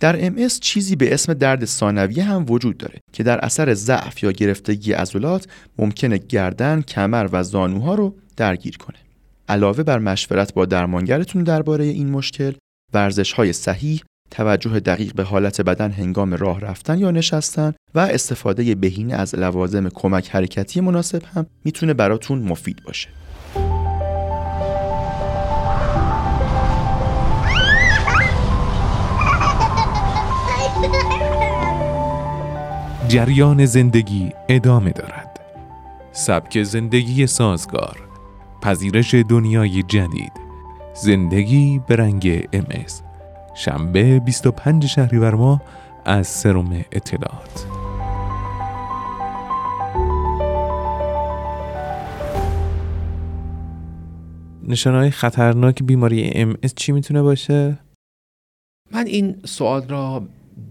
در 0.00 0.30
MS 0.30 0.58
چیزی 0.60 0.96
به 0.96 1.14
اسم 1.14 1.34
درد 1.34 1.64
ثانویه 1.64 2.24
هم 2.24 2.46
وجود 2.48 2.78
داره 2.78 3.00
که 3.12 3.22
در 3.22 3.44
اثر 3.44 3.74
ضعف 3.74 4.22
یا 4.22 4.32
گرفتگی 4.32 4.92
عضلات 4.92 5.46
ممکنه 5.78 6.18
گردن، 6.18 6.82
کمر 6.82 7.28
و 7.32 7.42
زانوها 7.42 7.94
رو 7.94 8.14
درگیر 8.36 8.76
کنه. 8.76 8.96
علاوه 9.48 9.82
بر 9.82 9.98
مشورت 9.98 10.54
با 10.54 10.64
درمانگرتون 10.64 11.44
درباره 11.44 11.84
این 11.84 12.10
مشکل، 12.10 12.52
ورزش 12.94 13.32
های 13.32 13.52
صحیح، 13.52 14.02
توجه 14.30 14.80
دقیق 14.80 15.14
به 15.14 15.22
حالت 15.22 15.60
بدن 15.60 15.90
هنگام 15.90 16.34
راه 16.34 16.60
رفتن 16.60 16.98
یا 16.98 17.10
نشستن 17.10 17.74
و 17.94 17.98
استفاده 17.98 18.74
بهینه 18.74 19.14
از 19.14 19.34
لوازم 19.34 19.88
کمک 19.88 20.28
حرکتی 20.30 20.80
مناسب 20.80 21.22
هم 21.34 21.46
می‌تونه 21.64 21.94
براتون 21.94 22.38
مفید 22.38 22.82
باشه. 22.86 23.08
جریان 33.08 33.66
زندگی 33.66 34.32
ادامه 34.48 34.90
دارد. 34.90 35.40
سبک 36.12 36.62
زندگی 36.62 37.26
سازگار 37.26 37.98
پذیرش 38.62 39.14
دنیای 39.14 39.82
جدید 39.82 40.32
زندگی 40.94 41.80
به 41.86 41.96
رنگ 41.96 42.48
امز 42.52 43.05
شنبه 43.56 44.20
25 44.20 44.86
شهریور 44.86 45.34
ماه 45.34 45.62
از 46.04 46.26
سروم 46.26 46.84
اطلاعات. 46.92 47.66
نشانه 54.68 55.10
خطرناک 55.10 55.82
بیماری 55.82 56.30
ام 56.34 56.56
چی 56.76 56.92
می‌تونه 56.92 57.22
باشه؟ 57.22 57.78
من 58.92 59.06
این 59.06 59.36
سوال 59.44 59.88
را 59.88 60.22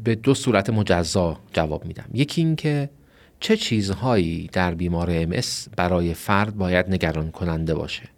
به 0.04 0.15
دو 0.15 0.34
صورت 0.34 0.70
مجزا 0.70 1.38
جواب 1.54 1.86
میدم. 1.86 2.06
یکی 2.13 2.42
اینکه 2.42 2.89
چه 3.39 3.58
چیزهایی 3.58 4.50
در 4.54 4.74
بیمار 4.74 5.10
ام 5.12 5.34
برای 5.77 6.13
فرد 6.13 6.56
باید 6.56 6.89
نگران 6.89 7.32
کننده 7.32 7.75
باشه؟ 7.75 8.14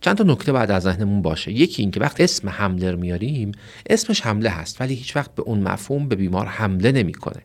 چند 0.00 0.16
تا 0.16 0.24
نکته 0.24 0.52
بعد 0.52 0.70
از 0.70 0.82
ذهنمون 0.82 1.22
باشه. 1.22 1.52
یکی 1.52 1.82
اینکه 1.82 2.00
وقت 2.00 2.20
اسم 2.20 2.48
حمله 2.48 2.94
میاریم 2.94 3.52
اسمش 3.90 4.20
حمله 4.20 4.50
هست 4.50 4.80
ولی 4.80 4.94
هیچ 4.94 5.16
وقت 5.16 5.34
به 5.34 5.42
اون 5.42 5.60
مفهوم 5.60 6.08
به 6.08 6.16
بیمار 6.16 6.46
حمله 6.46 6.92
نمی‌کنه. 6.92 7.42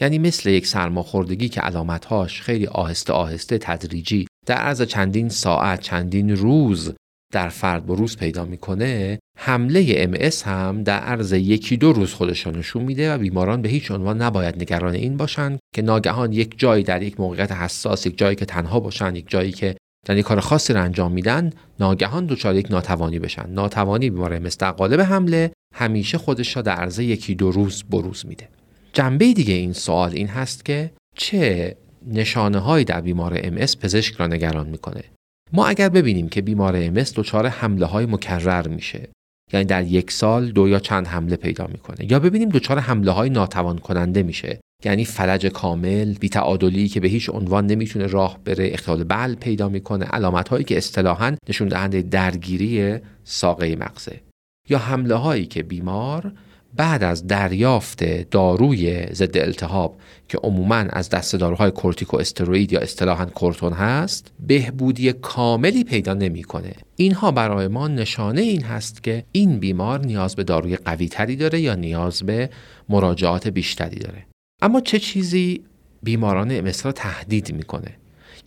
یعنی 0.00 0.18
مثل 0.18 0.50
یک 0.50 0.66
سرماخوردگی 0.66 1.48
که 1.48 1.60
علامتهاش 1.60 2.42
خیلی 2.42 2.66
آهسته 2.66 3.12
آهسته 3.12 3.58
تدریجی 3.58 4.26
در 4.46 4.54
عرض 4.54 4.82
چندین 4.82 5.28
ساعت 5.28 5.80
چندین 5.80 6.36
روز 6.36 6.92
در 7.32 7.48
فرد 7.48 7.88
روز 7.88 8.16
پیدا 8.16 8.44
می‌کنه 8.44 9.18
حمله 9.38 9.94
ام 9.96 10.14
هم 10.44 10.82
در 10.82 10.98
عرض 10.98 11.32
یکی 11.32 11.76
دو 11.76 11.92
روز 11.92 12.14
خودش 12.14 12.46
نشون 12.46 12.82
میده 12.82 13.14
و 13.14 13.18
بیماران 13.18 13.62
به 13.62 13.68
هیچ 13.68 13.90
عنوان 13.90 14.22
نباید 14.22 14.62
نگران 14.62 14.94
این 14.94 15.16
باشن 15.16 15.58
که 15.74 15.82
ناگهان 15.82 16.32
یک 16.32 16.58
جایی 16.58 16.84
در 16.84 17.02
یک 17.02 17.20
موقعیت 17.20 17.52
حساس 17.52 18.06
یک 18.06 18.18
جایی 18.18 18.36
که 18.36 18.44
تنها 18.44 18.80
باشن 18.80 19.16
یک 19.16 19.30
جایی 19.30 19.52
که 19.52 19.76
یک 20.08 20.24
کار 20.24 20.40
خاصی 20.40 20.72
رو 20.72 20.82
انجام 20.82 21.12
میدن 21.12 21.50
ناگهان 21.80 22.26
دچار 22.26 22.54
یک 22.54 22.70
ناتوانی 22.70 23.18
بشن. 23.18 23.50
ناتوانی 23.50 24.10
بیمار 24.10 24.34
ام 24.34 24.48
در 24.58 24.70
قالب 24.70 25.00
حمله 25.00 25.50
همیشه 25.74 26.18
خودش 26.18 26.56
را 26.56 26.62
در 26.62 26.74
عرض 26.74 26.98
یکی 26.98 27.34
دو 27.34 27.50
روز 27.50 27.84
بروز 27.90 28.26
میده. 28.26 28.48
جنبه 28.92 29.32
دیگه 29.32 29.54
این 29.54 29.72
سوال 29.72 30.10
این 30.12 30.26
هست 30.26 30.64
که 30.64 30.90
چه 31.16 31.76
نشانه 32.06 32.58
هایی 32.58 32.84
در 32.84 33.00
بیمار 33.00 33.40
ام 33.44 33.54
پزشک 33.54 34.14
را 34.14 34.26
نگران 34.26 34.66
می‌کنه؟ 34.68 35.04
ما 35.52 35.66
اگر 35.66 35.88
ببینیم 35.88 36.28
که 36.28 36.42
بیمار 36.42 36.76
ام 36.76 36.94
دچار 36.94 37.46
حمله 37.46 37.86
های 37.86 38.06
مکرر 38.06 38.68
میشه 38.68 39.08
یعنی 39.52 39.66
در 39.66 39.84
یک 39.84 40.10
سال 40.10 40.50
دو 40.50 40.68
یا 40.68 40.78
چند 40.78 41.06
حمله 41.06 41.36
پیدا 41.36 41.66
می‌کنه 41.66 42.12
یا 42.12 42.18
ببینیم 42.18 42.48
دچار 42.48 42.78
حمله 42.78 43.10
های 43.10 43.30
ناتوان 43.30 43.78
کننده 43.78 44.22
میشه 44.22 44.60
یعنی 44.84 45.04
فلج 45.04 45.46
کامل 45.46 46.14
بیتعادلی 46.14 46.88
که 46.88 47.00
به 47.00 47.08
هیچ 47.08 47.30
عنوان 47.30 47.66
نمی‌تونه 47.66 48.06
راه 48.06 48.38
بره 48.44 48.70
اختلال 48.72 49.04
بل 49.04 49.34
پیدا 49.34 49.68
می‌کنه 49.68 50.04
علامت 50.04 50.48
هایی 50.48 50.64
که 50.64 50.76
اصطلاحا 50.76 51.36
نشون 51.48 51.68
دهنده 51.68 52.02
درگیری 52.02 52.98
ساقه 53.24 53.76
مغزه. 53.76 54.20
یا 54.68 54.78
حمله 54.78 55.14
هایی 55.14 55.46
که 55.46 55.62
بیمار 55.62 56.32
بعد 56.74 57.02
از 57.02 57.26
دریافت 57.26 58.04
داروی 58.30 59.06
ضد 59.12 59.38
التهاب 59.38 60.00
که 60.28 60.38
عموما 60.38 60.74
از 60.74 61.08
دست 61.08 61.36
داروهای 61.36 61.70
کورتیکو 61.70 62.16
استروئید 62.16 62.72
یا 62.72 62.80
اصطلاحا 62.80 63.24
کورتون 63.24 63.72
هست 63.72 64.32
بهبودی 64.46 65.12
کاملی 65.12 65.84
پیدا 65.84 66.14
نمی‌کنه. 66.14 66.72
اینها 66.96 67.30
برای 67.30 67.68
ما 67.68 67.88
نشانه 67.88 68.40
این 68.40 68.62
هست 68.62 69.02
که 69.02 69.24
این 69.32 69.58
بیمار 69.58 70.00
نیاز 70.00 70.36
به 70.36 70.44
داروی 70.44 70.76
قوی 70.76 71.08
تری 71.08 71.36
داره 71.36 71.60
یا 71.60 71.74
نیاز 71.74 72.22
به 72.22 72.50
مراجعات 72.88 73.48
بیشتری 73.48 73.98
داره. 73.98 74.26
اما 74.62 74.80
چه 74.80 74.98
چیزی 74.98 75.64
بیماران 76.02 76.50
امس 76.50 76.86
را 76.86 76.92
تهدید 76.92 77.54
می‌کنه؟ 77.54 77.96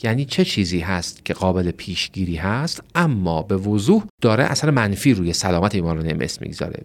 یعنی 0.03 0.25
چه 0.25 0.45
چیزی 0.45 0.79
هست 0.79 1.25
که 1.25 1.33
قابل 1.33 1.71
پیشگیری 1.71 2.35
هست 2.35 2.83
اما 2.95 3.41
به 3.41 3.57
وضوح 3.57 4.03
داره 4.21 4.43
اثر 4.43 4.69
منفی 4.69 5.13
روی 5.13 5.33
سلامت 5.33 5.75
بیماران 5.75 6.09
امس 6.09 6.41
می‌گذاره. 6.41 6.83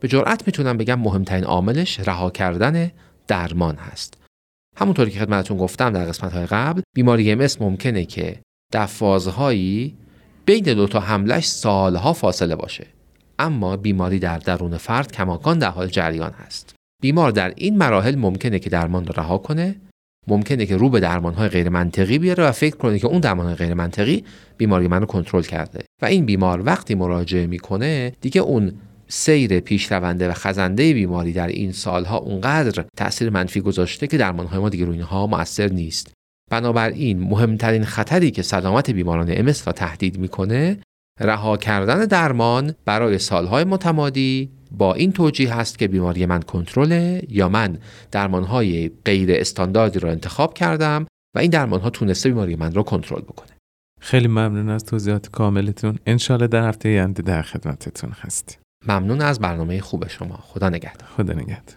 به 0.00 0.08
جرأت 0.08 0.46
می‌تونم 0.46 0.76
بگم 0.76 1.00
مهمترین 1.00 1.44
عاملش 1.44 2.00
رها 2.00 2.30
کردن 2.30 2.90
درمان 3.26 3.76
هست. 3.76 4.14
همونطوری 4.76 5.10
که 5.10 5.18
خدمتتون 5.18 5.56
گفتم 5.56 5.90
در 5.90 6.04
قسمت 6.04 6.32
های 6.32 6.46
قبل 6.46 6.80
بیماری 6.94 7.32
ام 7.32 7.46
ممکنه 7.60 8.04
که 8.04 8.40
در 8.72 8.86
فازهایی 8.86 9.96
بین 10.44 10.64
دو 10.64 10.86
تا 10.86 11.00
حملش 11.00 11.46
سالها 11.46 12.12
فاصله 12.12 12.56
باشه 12.56 12.86
اما 13.38 13.76
بیماری 13.76 14.18
در 14.18 14.38
درون 14.38 14.76
فرد 14.76 15.12
کماکان 15.12 15.58
در 15.58 15.70
حال 15.70 15.86
جریان 15.86 16.32
هست. 16.32 16.74
بیمار 17.00 17.30
در 17.30 17.52
این 17.56 17.76
مراحل 17.76 18.16
ممکنه 18.16 18.58
که 18.58 18.70
درمان 18.70 19.06
رو 19.06 19.12
رها 19.16 19.38
کنه 19.38 19.76
ممکنه 20.28 20.66
که 20.66 20.76
رو 20.76 20.88
به 20.88 21.00
درمان 21.00 21.34
های 21.34 21.48
غیر 21.48 21.68
منطقی 21.68 22.18
بیاره 22.18 22.44
و 22.44 22.52
فکر 22.52 22.76
کنه 22.76 22.98
که 22.98 23.06
اون 23.06 23.20
درمان 23.20 23.54
غیر 23.54 23.74
منطقی 23.74 24.24
بیماری 24.56 24.88
من 24.88 25.00
رو 25.00 25.06
کنترل 25.06 25.42
کرده. 25.42 25.84
و 26.02 26.06
این 26.06 26.26
بیمار 26.26 26.62
وقتی 26.66 26.94
مراجعه 26.94 27.46
می‌کنه 27.46 28.12
دیگه 28.20 28.40
اون 28.40 28.72
سیر 29.08 29.60
پیشرونده 29.60 30.28
و 30.28 30.32
خزنده 30.32 30.92
بیماری 30.92 31.32
در 31.32 31.46
این 31.46 31.72
سالها 31.72 32.18
اونقدر 32.18 32.84
تاثیر 32.96 33.30
منفی 33.30 33.60
گذاشته 33.60 34.06
که 34.06 34.16
درمانهای 34.16 34.60
ما 34.60 34.68
دیگه 34.68 34.84
روی 34.84 34.96
اینها 34.96 35.26
مؤثر 35.26 35.68
نیست. 35.68 36.12
بنابراین 36.50 37.20
مهمترین 37.20 37.84
خطری 37.84 38.30
که 38.30 38.42
سلامت 38.42 38.90
بیماران 38.90 39.28
امس 39.30 39.66
را 39.66 39.72
تهدید 39.72 40.18
می‌کنه 40.18 40.78
رها 41.20 41.56
کردن 41.56 42.04
درمان 42.04 42.74
برای 42.84 43.18
سالهای 43.18 43.64
متمادی 43.64 44.50
با 44.70 44.94
این 44.94 45.12
توجیه 45.12 45.54
هست 45.54 45.78
که 45.78 45.88
بیماری 45.88 46.26
من 46.26 46.42
کنترله 46.42 47.22
یا 47.28 47.48
من 47.48 47.78
درمانهای 48.10 48.90
غیر 49.04 49.28
استانداردی 49.32 49.98
را 49.98 50.10
انتخاب 50.10 50.54
کردم 50.54 51.06
و 51.36 51.38
این 51.38 51.50
درمانها 51.50 51.90
تونسته 51.90 52.28
بیماری 52.28 52.56
من 52.56 52.74
را 52.74 52.82
کنترل 52.82 53.20
بکنه. 53.20 53.50
خیلی 54.00 54.28
ممنون 54.28 54.68
از 54.68 54.84
توضیحات 54.84 55.30
کاملتون. 55.30 55.98
انشالله 56.06 56.46
در 56.46 56.68
هفته 56.68 56.88
آینده 56.88 57.22
در 57.22 57.42
خدمتتون 57.42 58.10
هستیم. 58.10 58.58
ممنون 58.88 59.20
از 59.20 59.40
برنامه 59.40 59.80
خوب 59.80 60.08
شما. 60.08 60.36
خدا 60.42 60.68
نگهدار. 60.68 61.08
خدا 61.16 61.32
نگهدار. 61.32 61.76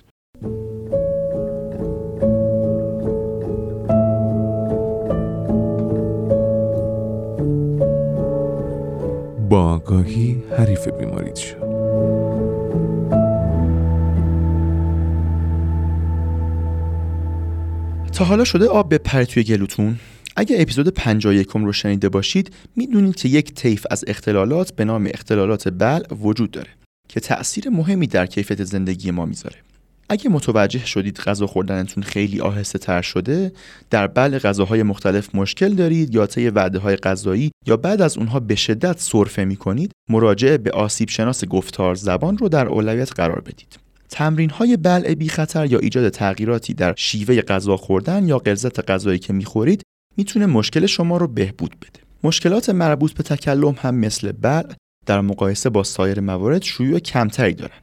با 9.50 9.64
آگاهی 9.74 10.44
حریف 10.58 10.88
بیماریت 10.88 11.36
شد 11.36 11.73
حالا 18.24 18.44
شده 18.44 18.68
آب 18.68 18.90
به 18.90 18.98
پره 18.98 19.26
توی 19.26 19.44
گلوتون؟ 19.44 20.00
اگه 20.36 20.56
اپیزود 20.60 20.88
51 20.88 21.48
رو 21.48 21.74
شنیده 21.74 22.10
باشید 22.10 22.56
می‌دونید 22.76 23.16
که 23.16 23.30
یک 23.30 23.54
طیف 23.54 23.86
از 23.92 24.04
اختلالات 24.08 24.72
به 24.72 24.86
نام 24.86 25.10
اختلالات 25.14 25.68
بل 25.68 26.04
وجود 26.22 26.52
داره 26.52 26.70
که 27.10 27.20
تأثیر 27.20 27.70
مهمی 27.70 28.08
در 28.08 28.26
کیفیت 28.26 28.64
زندگی 28.64 29.12
ما 29.12 29.26
می‌ذاره. 29.26 29.56
اگه 30.10 30.30
متوجه 30.30 30.86
شدید 30.86 31.18
غذا 31.18 31.48
خوردنتون 31.48 32.04
خیلی 32.04 32.42
آهسته 32.42 32.80
تر 32.80 33.02
شده 33.02 33.52
در 33.90 34.08
بل 34.08 34.40
غذاهای 34.40 34.84
مختلف 34.84 35.36
مشکل 35.36 35.74
دارید 35.74 36.16
یا 36.16 36.28
طی 36.28 36.50
وعده 36.50 36.80
های 36.80 36.96
غذایی 36.96 37.52
یا 37.68 37.78
بعد 37.78 38.02
از 38.02 38.18
اونها 38.18 38.40
به 38.40 38.56
شدت 38.56 39.00
سرفه 39.00 39.46
می 39.46 39.56
کنید 39.56 39.92
مراجعه 40.10 40.58
به 40.58 40.72
آسیب 40.72 41.10
شناس 41.10 41.46
گفتار 41.46 41.96
زبان 41.96 42.38
رو 42.38 42.50
در 42.50 42.68
اولویت 42.68 43.12
قرار 43.14 43.42
بدید. 43.42 43.83
تمرین 44.14 44.50
های 44.50 44.78
بلع 44.78 45.14
بی 45.14 45.30
خطر 45.30 45.66
یا 45.66 45.80
ایجاد 45.80 46.10
تغییراتی 46.10 46.74
در 46.74 46.94
شیوه 46.98 47.42
غذا 47.42 47.78
خوردن 47.78 48.28
یا 48.28 48.38
غلظت 48.38 48.92
غذایی 48.92 49.20
که 49.20 49.34
می‌خورید 49.34 49.82
می‌تونه 50.18 50.46
مشکل 50.46 50.86
شما 50.86 51.18
رو 51.18 51.28
بهبود 51.28 51.76
بده. 51.80 52.00
مشکلات 52.24 52.70
مربوط 52.70 53.14
به 53.14 53.24
تکلم 53.24 53.76
هم 53.82 53.96
مثل 53.96 54.32
بلع 54.32 54.74
در 55.06 55.22
مقایسه 55.22 55.70
با 55.70 55.84
سایر 55.84 56.20
موارد 56.20 56.64
شیوع 56.64 57.00
کمتری 57.00 57.54
دارن. 57.54 57.80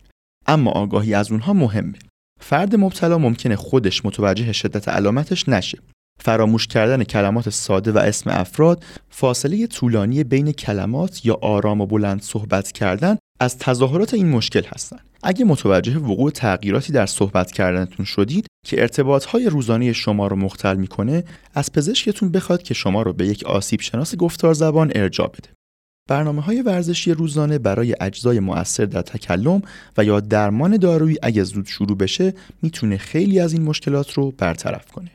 اما 0.46 0.70
آگاهی 0.70 1.14
از 1.14 1.30
اونها 1.30 1.52
مهمه. 1.52 1.98
فرد 2.40 2.76
مبتلا 2.76 3.18
ممکنه 3.18 3.56
خودش 3.56 4.04
متوجه 4.04 4.52
شدت 4.52 4.88
علامتش 4.88 5.48
نشه. 5.48 5.78
فراموش 6.20 6.66
کردن 6.66 7.04
کلمات 7.04 7.50
ساده 7.50 7.92
و 7.92 7.98
اسم 7.98 8.30
افراد 8.30 8.84
فاصله 9.10 9.66
طولانی 9.66 10.24
بین 10.24 10.52
کلمات 10.52 11.26
یا 11.26 11.38
آرام 11.42 11.80
و 11.80 11.86
بلند 11.86 12.22
صحبت 12.22 12.72
کردن 12.72 13.16
از 13.40 13.58
تظاهرات 13.58 14.14
این 14.14 14.28
مشکل 14.28 14.62
هستند 14.74 15.09
اگه 15.22 15.44
متوجه 15.44 15.98
وقوع 15.98 16.30
تغییراتی 16.30 16.92
در 16.92 17.06
صحبت 17.06 17.52
کردنتون 17.52 18.06
شدید 18.06 18.46
که 18.66 18.80
ارتباطهای 18.80 19.46
روزانه 19.46 19.92
شما 19.92 20.26
رو 20.26 20.36
مختل 20.36 20.76
می‌کنه 20.76 21.24
از 21.54 21.72
پزشکتون 21.72 22.30
بخواد 22.30 22.62
که 22.62 22.74
شما 22.74 23.02
رو 23.02 23.12
به 23.12 23.26
یک 23.26 23.44
آسیب 23.44 23.80
شناس 23.80 24.16
گفتار 24.16 24.54
زبان 24.54 24.92
ارجاع 24.94 25.28
بده 25.28 25.48
برنامه 26.08 26.42
های 26.42 26.62
ورزشی 26.62 27.12
روزانه 27.12 27.58
برای 27.58 27.96
اجزای 28.00 28.40
مؤثر 28.40 28.84
در 28.84 29.02
تکلم 29.02 29.62
و 29.96 30.04
یا 30.04 30.20
درمان 30.20 30.76
دارویی 30.76 31.16
اگه 31.22 31.44
زود 31.44 31.66
شروع 31.66 31.96
بشه 31.96 32.34
می‌تونه 32.62 32.96
خیلی 32.96 33.40
از 33.40 33.52
این 33.52 33.62
مشکلات 33.62 34.12
رو 34.12 34.30
برطرف 34.30 34.86
کنه. 34.86 35.10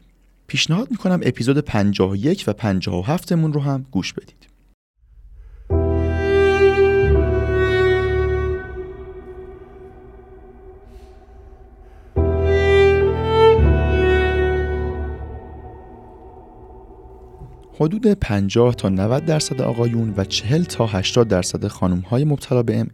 پیشنهاد 0.47 0.91
می‌کنم 0.91 1.19
اپیزود 1.23 1.57
51 1.57 2.43
و 2.47 2.53
57 2.53 3.31
مون 3.31 3.53
رو 3.53 3.61
هم 3.61 3.85
گوش 3.91 4.13
بدید. 4.13 4.44
حدود 17.79 18.07
50 18.07 18.75
تا 18.75 18.89
90 18.89 19.25
درصد 19.25 19.61
آقایون 19.61 20.13
و 20.17 20.23
40 20.23 20.63
تا 20.63 20.85
80 20.85 21.27
درصد 21.27 21.67
خانم 21.67 21.99
های 21.99 22.23
مبتلا 22.23 22.63
به 22.63 22.79
ام 22.79 22.89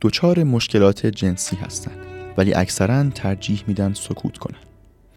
دچار 0.00 0.44
مشکلات 0.44 1.06
جنسی 1.06 1.56
هستند 1.56 1.96
ولی 2.36 2.54
اکثرا 2.54 3.10
ترجیح 3.10 3.64
میدن 3.66 3.92
سکوت 3.92 4.38
کنند. 4.38 4.66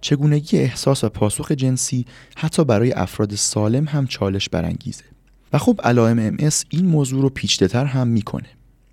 چگونگی 0.02 0.58
احساس 0.58 1.04
و 1.04 1.10
پاسخ 1.10 1.52
جنسی 1.52 2.06
حتی 2.38 2.66
برای 2.66 2.92
افراد 2.92 3.36
سالم 3.36 3.86
هم 3.86 4.08
چالش 4.08 4.50
برانگیزه. 4.50 5.04
و 5.54 5.58
خب 5.58 5.80
علائم 5.84 6.38
MS 6.38 6.56
این 6.70 6.86
موضوع 6.86 7.22
رو 7.22 7.30
پیچیده‌تر 7.30 7.86
هم 7.86 8.08
می‌کنه. 8.08 8.50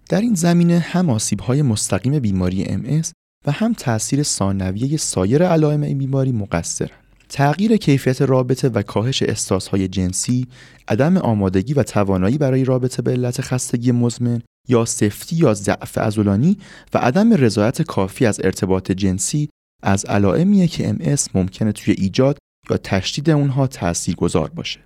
در 0.08 0.20
این 0.20 0.34
زمینه 0.34 0.78
هم 0.78 1.10
آسیب‌های 1.10 1.62
مستقیم 1.62 2.18
بیماری 2.18 2.64
MS 2.64 3.08
و 3.46 3.52
هم 3.52 3.72
تاثیر 3.72 4.22
ثانویه 4.22 4.96
سایر 4.96 5.42
علائم 5.42 5.82
این 5.82 5.98
بیماری 5.98 6.32
مقصرن. 6.32 7.00
تغییر 7.30 7.76
کیفیت 7.76 8.22
رابطه 8.22 8.68
و 8.68 8.82
کاهش 8.82 9.22
احساسهای 9.22 9.88
جنسی، 9.88 10.46
عدم 10.88 11.16
آمادگی 11.16 11.74
و 11.74 11.82
توانایی 11.82 12.38
برای 12.38 12.64
رابطه 12.64 13.02
به 13.02 13.10
علت 13.10 13.40
خستگی 13.40 13.92
مزمن 13.92 14.42
یا 14.68 14.84
سفتی 14.84 15.36
یا 15.36 15.54
ضعف 15.54 15.98
عضلانی 15.98 16.58
و 16.94 16.98
عدم 16.98 17.32
رضایت 17.32 17.82
کافی 17.82 18.26
از 18.26 18.40
ارتباط 18.44 18.92
جنسی 18.92 19.48
از 19.82 20.04
علائمیه 20.04 20.66
که 20.66 20.92
MS 20.92 21.28
ممکنه 21.34 21.72
توی 21.72 21.94
ایجاد 21.98 22.38
یا 22.70 22.76
تشدید 22.76 23.30
اونها 23.30 23.66
تأثیر 23.66 24.14
گذار 24.14 24.48
باشه. 24.48 24.80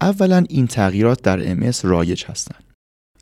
اولا 0.00 0.44
این 0.48 0.66
تغییرات 0.66 1.22
در 1.22 1.54
MS 1.54 1.84
رایج 1.84 2.24
هستند. 2.24 2.64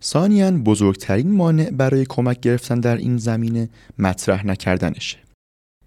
ثانیا 0.02 0.50
بزرگترین 0.50 1.30
مانع 1.30 1.70
برای 1.70 2.06
کمک 2.08 2.40
گرفتن 2.40 2.80
در 2.80 2.96
این 2.96 3.16
زمینه 3.16 3.68
مطرح 3.98 4.46
نکردنشه. 4.46 5.21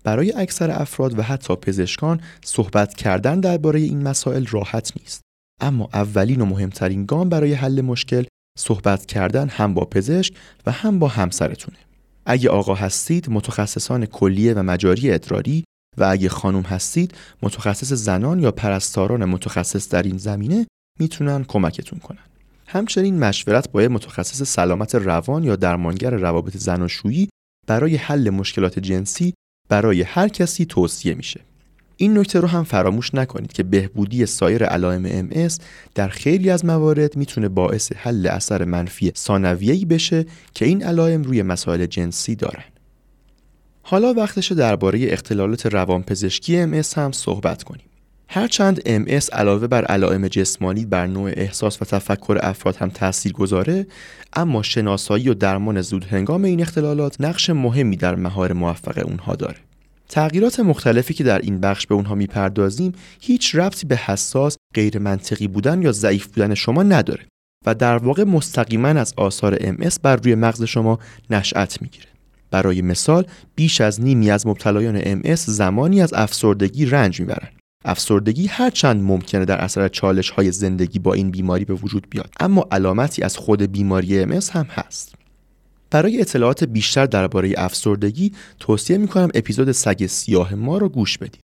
برای 0.06 0.34
اکثر 0.36 0.72
افراد 0.72 1.20
و 1.20 1.22
حتی 1.22 1.56
پزشکان 1.56 2.22
صحبت 2.44 2.94
کردن 2.94 3.39
درباره 3.39 3.80
این 3.80 4.04
مسائل 4.04 4.46
راحت 4.46 4.94
نیست. 5.00 5.22
اما 5.62 5.89
اولین 5.94 6.41
و 6.41 6.46
مهمترین 6.46 7.06
گام 7.06 7.30
برای 7.30 7.54
حل 7.54 7.82
مشکل 7.82 8.24
صحبت 8.58 9.06
کردن 9.06 9.50
هم 9.50 9.74
با 9.74 9.86
پزشک 9.86 10.34
و 10.65 10.72
هم 10.72 11.00
با 11.00 11.08
همسرتونه. 11.08 11.78
اگه 12.26 12.50
آقا 12.50 12.76
هستید 12.76 13.30
متخصصان 13.30 14.06
کلیه 14.06 14.54
و 14.54 14.63
مجاری 14.63 15.12
ادراری 15.12 15.63
و 15.98 16.04
اگه 16.04 16.30
خانم 16.30 16.62
هستید 16.62 17.15
متخصص 17.41 17.94
زنان 17.94 18.39
یا 18.39 18.52
پرستاران 18.52 19.26
متخصص 19.26 19.89
در 19.89 20.04
این 20.04 20.18
زمینه 20.18 20.68
می‌تونن 21.00 21.44
کمکتون 21.44 22.00
کنن. 22.00 22.24
همچنین 22.68 23.20
مشورت 23.20 23.72
با 23.72 23.80
متخصص 23.82 24.44
سلامت 24.44 24.96
روان 24.96 25.44
یا 25.44 25.56
درمانگر 25.56 26.10
روابط 26.10 26.58
زناشویی 26.58 27.30
برای 27.68 27.96
حل 27.96 28.30
مشکلات 28.30 28.80
جنسی 28.80 29.34
برای 29.69 30.01
هر 30.01 30.28
کسی 30.28 30.65
توصیه 30.65 31.13
میشه. 31.13 31.41
این 31.97 32.17
نکته 32.17 32.39
رو 32.39 32.47
هم 32.47 32.63
فراموش 32.63 33.15
نکنید 33.15 33.54
که 33.54 33.63
بهبودی 33.63 34.25
سایر 34.25 34.65
علائم 34.65 35.30
MS 35.30 35.54
در 35.95 36.08
خیلی 36.08 36.49
از 36.49 36.65
موارد 36.65 37.15
می‌تونه 37.15 37.49
باعث 37.49 37.91
حل 37.95 38.28
اثر 38.28 38.65
منفی 38.65 39.12
ثانویه‌ای 39.15 39.86
بشه 39.86 40.25
که 40.54 40.65
این 40.65 40.84
علائم 40.84 41.23
روی 41.23 41.41
مسائل 41.43 41.86
جنسی 41.86 42.36
دارن. 42.36 42.63
حالا 43.82 44.13
وقتشه 44.13 44.56
درباره 44.56 45.13
اختلالات 45.13 45.65
روانپزشکی 45.65 46.65
MS 46.65 46.93
هم 46.97 47.12
صحبت 47.12 47.63
کنیم. 47.63 47.86
هرچند 48.30 48.80
MS 48.80 49.34
علاوه 49.34 49.68
بر 49.68 49.86
علائم 49.86 50.28
جسمانی 50.28 50.86
بر 50.86 51.08
نوع 51.08 51.32
احساس 51.34 51.82
و 51.82 51.86
تفکر 51.86 52.40
افراد 52.42 52.76
هم 52.76 52.90
تأثیر 52.90 53.32
گذاره 53.32 53.88
اما 54.34 54.64
شناسایی 54.64 55.30
و 55.30 55.34
درمان 55.34 55.82
زود 55.82 56.04
هنگام 56.04 56.44
این 56.44 56.62
اختلالات 56.62 57.22
نقش 57.22 57.50
مهمی 57.50 57.98
در 57.98 58.16
مهار 58.16 58.54
موفق 58.54 59.02
اونها 59.06 59.36
داره. 59.36 59.58
تغییرات 60.10 60.60
مختلفی 60.60 61.14
که 61.14 61.24
در 61.24 61.40
این 61.40 61.60
بخش 61.60 61.88
به 61.88 61.96
اونها 61.96 62.16
می‌پردازیم 62.16 62.94
هیچ 63.22 63.56
ربطی 63.56 63.88
به 63.88 63.96
حساس 63.96 64.58
غیر 64.74 65.00
منطقی 65.00 65.48
بودن 65.48 65.82
یا 65.82 65.92
ضعیف 65.92 66.28
بودن 66.28 66.54
شما 66.54 66.84
نداره 66.84 67.24
و 67.66 67.76
در 67.76 67.98
واقع 67.98 68.24
مستقیما 68.24 68.88
از 68.88 69.14
آثار 69.18 69.58
MS 69.58 70.00
بر 70.04 70.16
روی 70.16 70.36
مغز 70.36 70.64
شما 70.64 71.00
نشأت 71.30 71.82
می‌گیره. 71.82 72.08
برای 72.52 72.82
مثال 72.82 73.26
بیش 73.56 73.82
از 73.82 74.02
نیمی 74.02 74.32
از 74.32 74.48
مبتلایان 74.48 75.22
MS 75.22 75.36
زمانی 75.36 76.02
از 76.02 76.14
افسردگی 76.14 76.86
رنج 76.86 77.20
می‌برند. 77.20 77.54
افسردگی 77.86 78.48
هرچند 78.48 79.04
ممکنه 79.04 79.45
در 79.45 79.58
اثر 79.58 79.88
چالش 79.88 80.30
های 80.30 80.52
زندگی 80.52 81.00
با 81.00 81.13
این 81.13 81.32
بیماری 81.32 81.65
به 81.65 81.74
وجود 81.74 82.08
بیاد 82.10 82.30
اما 82.39 82.67
علامتی 82.71 83.24
از 83.24 83.38
خود 83.38 83.62
بیماری 83.62 84.26
MS 84.26 84.50
هم 84.50 84.65
هست. 84.69 85.15
برای 85.91 86.21
اطلاعات 86.21 86.63
بیشتر 86.63 87.06
درباره 87.06 87.54
افسردگی 87.58 88.32
توصیه 88.60 88.98
می‌کنم 88.98 89.30
اپیزود 89.34 89.71
سگ 89.71 90.06
سیاه 90.06 90.56
ما 90.56 90.78
رو 90.78 90.89
گوش 90.89 91.17
بدید. 91.17 91.41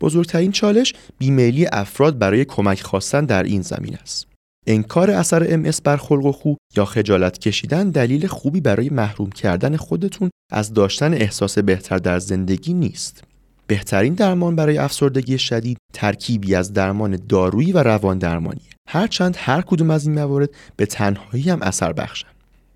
بزرگترین 0.00 0.52
چالش 0.52 0.94
بیمیلی 1.18 1.66
افراد 1.72 2.18
برای 2.18 2.44
کمک 2.44 2.82
خواستن 2.82 3.24
در 3.24 3.42
این 3.42 3.62
زمین 3.62 3.94
است. 3.94 4.26
انکار 4.66 5.10
اثر 5.10 5.62
MS 5.62 5.80
بر 5.84 5.96
خلق 5.96 6.24
و 6.24 6.32
خو 6.32 6.54
یا 6.76 6.84
خجالت 6.84 7.38
کشیدن 7.38 7.90
دلیل 7.90 8.26
خوبی 8.26 8.60
برای 8.60 8.88
محروم 8.90 9.30
کردن 9.30 9.76
خودتون 9.76 10.30
از 10.52 10.74
داشتن 10.74 11.14
احساس 11.14 11.58
بهتر 11.58 11.98
در 11.98 12.18
زندگی 12.18 12.74
نیست. 12.74 13.24
بهترین 13.72 14.14
درمان 14.14 14.56
برای 14.56 14.78
افسردگی 14.78 15.38
شدید 15.38 15.78
ترکیبی 15.92 16.54
از 16.54 16.72
درمان 16.72 17.18
دارویی 17.28 17.72
و 17.72 17.78
روان 17.78 18.18
درمانی 18.18 18.60
هرچند 18.88 19.36
هر 19.38 19.60
کدوم 19.62 19.90
از 19.90 20.06
این 20.06 20.14
موارد 20.14 20.50
به 20.76 20.86
تنهایی 20.86 21.50
هم 21.50 21.62
اثر 21.62 21.92
بخشن. 21.92 22.28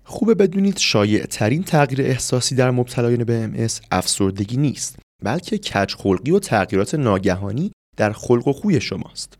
خوبه 0.03 0.35
بدونید 0.35 0.77
شایع 0.77 1.25
ترین 1.25 1.63
تغییر 1.63 2.01
احساسی 2.01 2.55
در 2.55 2.71
مبتلایان 2.71 3.23
به 3.23 3.67
MS 3.67 3.73
افسردگی 3.91 4.57
نیست 4.57 4.99
بلکه 5.23 5.57
کج 5.57 5.95
خلقی 5.95 6.31
و 6.31 6.39
تغییرات 6.39 6.95
ناگهانی 6.95 7.71
در 7.97 8.11
خلق 8.11 8.47
و 8.47 8.53
خوی 8.53 8.81
شماست. 8.81 9.37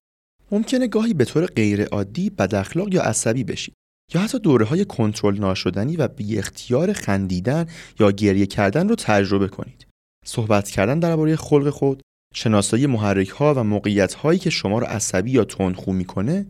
ممکنه 0.51 0.87
گاهی 0.87 1.13
به 1.13 1.25
طور 1.25 1.45
غیر 1.45 1.85
عادی 1.85 2.29
بد 2.29 2.55
اخلاق 2.55 2.93
یا 2.93 3.01
عصبی 3.01 3.43
بشید 3.43 3.73
یا 4.13 4.21
حتی 4.21 4.39
دوره 4.39 4.65
های 4.65 4.85
کنترل 4.85 5.39
ناشدنی 5.39 5.97
و 5.97 6.07
بی 6.07 6.39
اختیار 6.39 6.93
خندیدن 6.93 7.65
یا 7.99 8.11
گریه 8.11 8.45
کردن 8.45 8.89
رو 8.89 8.95
تجربه 8.95 9.47
کنید. 9.47 9.86
صحبت 10.27 10.69
کردن 10.69 10.99
درباره 10.99 11.35
خلق 11.35 11.69
خود، 11.69 12.01
شناسایی 12.33 12.85
محرک 12.85 13.29
ها 13.29 13.53
و 13.53 13.63
موقعیت 13.63 14.13
هایی 14.13 14.39
که 14.39 14.49
شما 14.49 14.79
را 14.79 14.87
عصبی 14.87 15.31
یا 15.31 15.43
تندخو 15.43 15.93
می‌کنه، 15.93 16.45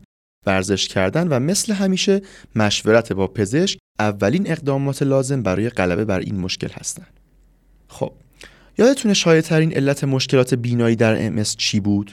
ورزش 0.46 0.88
کردن 0.88 1.28
و 1.28 1.40
مثل 1.40 1.74
همیشه 1.74 2.22
مشورت 2.56 3.14
با 3.14 3.28
پزشک 3.28 3.80
اولین 4.00 4.52
اقدامات 4.52 5.04
لازم 5.04 5.44
برای 5.44 5.70
غلبه 5.70 6.06
بر 6.06 6.20
این 6.20 6.40
مشکل 6.40 6.70
هستند. 6.72 7.20
خب 7.88 8.12
یادتونه 8.78 9.14
شایع 9.14 9.42
ترین 9.42 9.74
علت 9.74 10.04
مشکلات 10.04 10.54
بینایی 10.54 10.96
در 10.96 11.44
MS 11.44 11.56
چی 11.56 11.80
بود؟ 11.80 12.12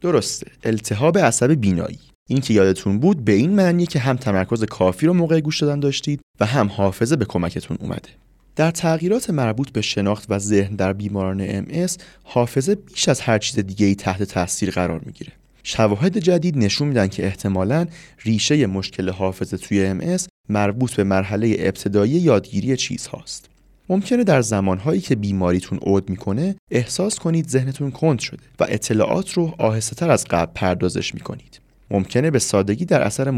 درسته 0.00 0.46
التهاب 0.64 1.18
عصب 1.18 1.52
بینایی 1.52 1.98
این 2.28 2.40
که 2.40 2.54
یادتون 2.54 2.98
بود 2.98 3.24
به 3.24 3.32
این 3.32 3.50
معنیه 3.50 3.86
که 3.86 3.98
هم 3.98 4.16
تمرکز 4.16 4.64
کافی 4.64 5.06
رو 5.06 5.14
موقع 5.14 5.40
گوش 5.40 5.62
دادن 5.62 5.80
داشتید 5.80 6.20
و 6.40 6.46
هم 6.46 6.68
حافظه 6.68 7.16
به 7.16 7.24
کمکتون 7.24 7.76
اومده 7.80 8.08
در 8.56 8.70
تغییرات 8.70 9.30
مربوط 9.30 9.70
به 9.70 9.80
شناخت 9.80 10.26
و 10.28 10.38
ذهن 10.38 10.76
در 10.76 10.92
بیماران 10.92 11.64
MS 11.64 11.92
حافظه 12.22 12.74
بیش 12.74 13.08
از 13.08 13.20
هر 13.20 13.38
چیز 13.38 13.58
دیگه 13.58 13.86
ای 13.86 13.94
تحت 13.94 14.22
تاثیر 14.22 14.70
قرار 14.70 15.00
می‌گیره. 15.06 15.32
شواهد 15.62 16.18
جدید 16.18 16.58
نشون 16.58 16.88
میدن 16.88 17.06
که 17.06 17.26
احتمالا 17.26 17.86
ریشه 18.24 18.66
مشکل 18.66 19.10
حافظه 19.10 19.56
توی 19.56 19.94
MS 20.00 20.22
مربوط 20.48 20.94
به 20.94 21.04
مرحله 21.04 21.56
ابتدایی 21.58 22.12
یادگیری 22.12 22.76
چیزهاست. 22.76 23.46
ممکنه 23.88 24.24
در 24.24 24.42
زمانهایی 24.42 25.00
که 25.00 25.16
بیماریتون 25.16 25.78
عود 25.78 26.10
می‌کنه 26.10 26.56
احساس 26.70 27.18
کنید 27.18 27.48
ذهنتون 27.48 27.90
کند 27.90 28.18
شده 28.18 28.42
و 28.60 28.66
اطلاعات 28.68 29.32
رو 29.32 29.54
آهسته 29.58 29.96
تر 29.96 30.10
از 30.10 30.24
قبل 30.30 30.52
پردازش 30.54 31.14
می‌کنید. 31.14 31.59
ممکنه 31.90 32.30
به 32.30 32.38
سادگی 32.38 32.84
در 32.84 33.02
اثر 33.02 33.28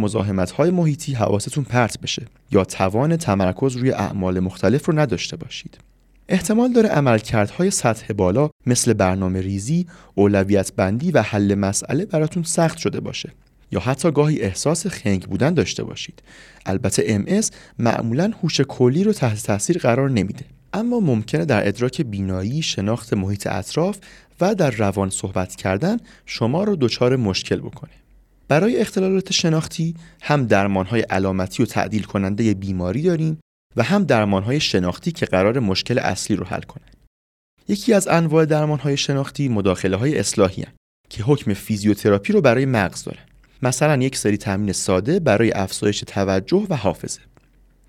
های 0.56 0.70
محیطی 0.70 1.12
حواستون 1.12 1.64
پرت 1.64 2.00
بشه 2.00 2.26
یا 2.50 2.64
توان 2.64 3.16
تمرکز 3.16 3.76
روی 3.76 3.90
اعمال 3.90 4.40
مختلف 4.40 4.86
رو 4.86 4.98
نداشته 4.98 5.36
باشید. 5.36 5.78
احتمال 6.28 6.72
داره 6.72 6.88
عملکردهای 6.88 7.70
سطح 7.70 8.12
بالا 8.12 8.50
مثل 8.66 8.92
برنامه 8.92 9.40
ریزی، 9.40 9.86
اولویت 10.14 10.72
بندی 10.72 11.10
و 11.10 11.22
حل 11.22 11.54
مسئله 11.54 12.04
براتون 12.04 12.42
سخت 12.42 12.78
شده 12.78 13.00
باشه 13.00 13.32
یا 13.72 13.80
حتی 13.80 14.10
گاهی 14.10 14.40
احساس 14.40 14.86
خنگ 14.86 15.22
بودن 15.22 15.54
داشته 15.54 15.84
باشید. 15.84 16.22
البته 16.66 17.24
MS 17.24 17.46
معمولا 17.78 18.32
هوش 18.42 18.60
کلی 18.60 19.04
رو 19.04 19.12
تحت 19.12 19.42
تاثیر 19.42 19.78
قرار 19.78 20.10
نمیده. 20.10 20.44
اما 20.72 21.00
ممکنه 21.00 21.44
در 21.44 21.68
ادراک 21.68 22.00
بینایی، 22.00 22.62
شناخت 22.62 23.14
محیط 23.14 23.46
اطراف 23.46 23.98
و 24.40 24.54
در 24.54 24.70
روان 24.70 25.10
صحبت 25.10 25.56
کردن 25.56 25.96
شما 26.26 26.64
رو 26.64 26.76
دچار 26.76 27.16
مشکل 27.16 27.60
بکنه. 27.60 28.01
برای 28.52 28.76
اختلالات 28.76 29.32
شناختی 29.32 29.94
هم 30.22 30.46
درمانهای 30.46 31.00
علامتی 31.00 31.62
و 31.62 31.66
تعدیل 31.66 32.02
کننده 32.02 32.54
بیماری 32.54 33.02
داریم 33.02 33.40
و 33.76 33.82
هم 33.82 34.04
درمانهای 34.04 34.60
شناختی 34.60 35.12
که 35.12 35.26
قرار 35.26 35.58
مشکل 35.58 35.98
اصلی 35.98 36.36
رو 36.36 36.44
حل 36.44 36.62
کنند. 36.62 36.96
یکی 37.68 37.92
از 37.92 38.08
انواع 38.08 38.44
درمانهای 38.44 38.96
شناختی 38.96 39.48
مداخله 39.48 39.96
های 39.96 40.18
اصلاحی 40.18 40.62
هن 40.62 40.72
که 41.10 41.22
حکم 41.22 41.54
فیزیوتراپی 41.54 42.32
رو 42.32 42.40
برای 42.40 42.66
مغز 42.66 43.04
دارن. 43.04 43.24
مثلا 43.62 44.02
یک 44.02 44.16
سری 44.16 44.36
تمرین 44.36 44.72
ساده 44.72 45.20
برای 45.20 45.52
افزایش 45.52 46.04
توجه 46.06 46.66
و 46.70 46.76
حافظه. 46.76 47.20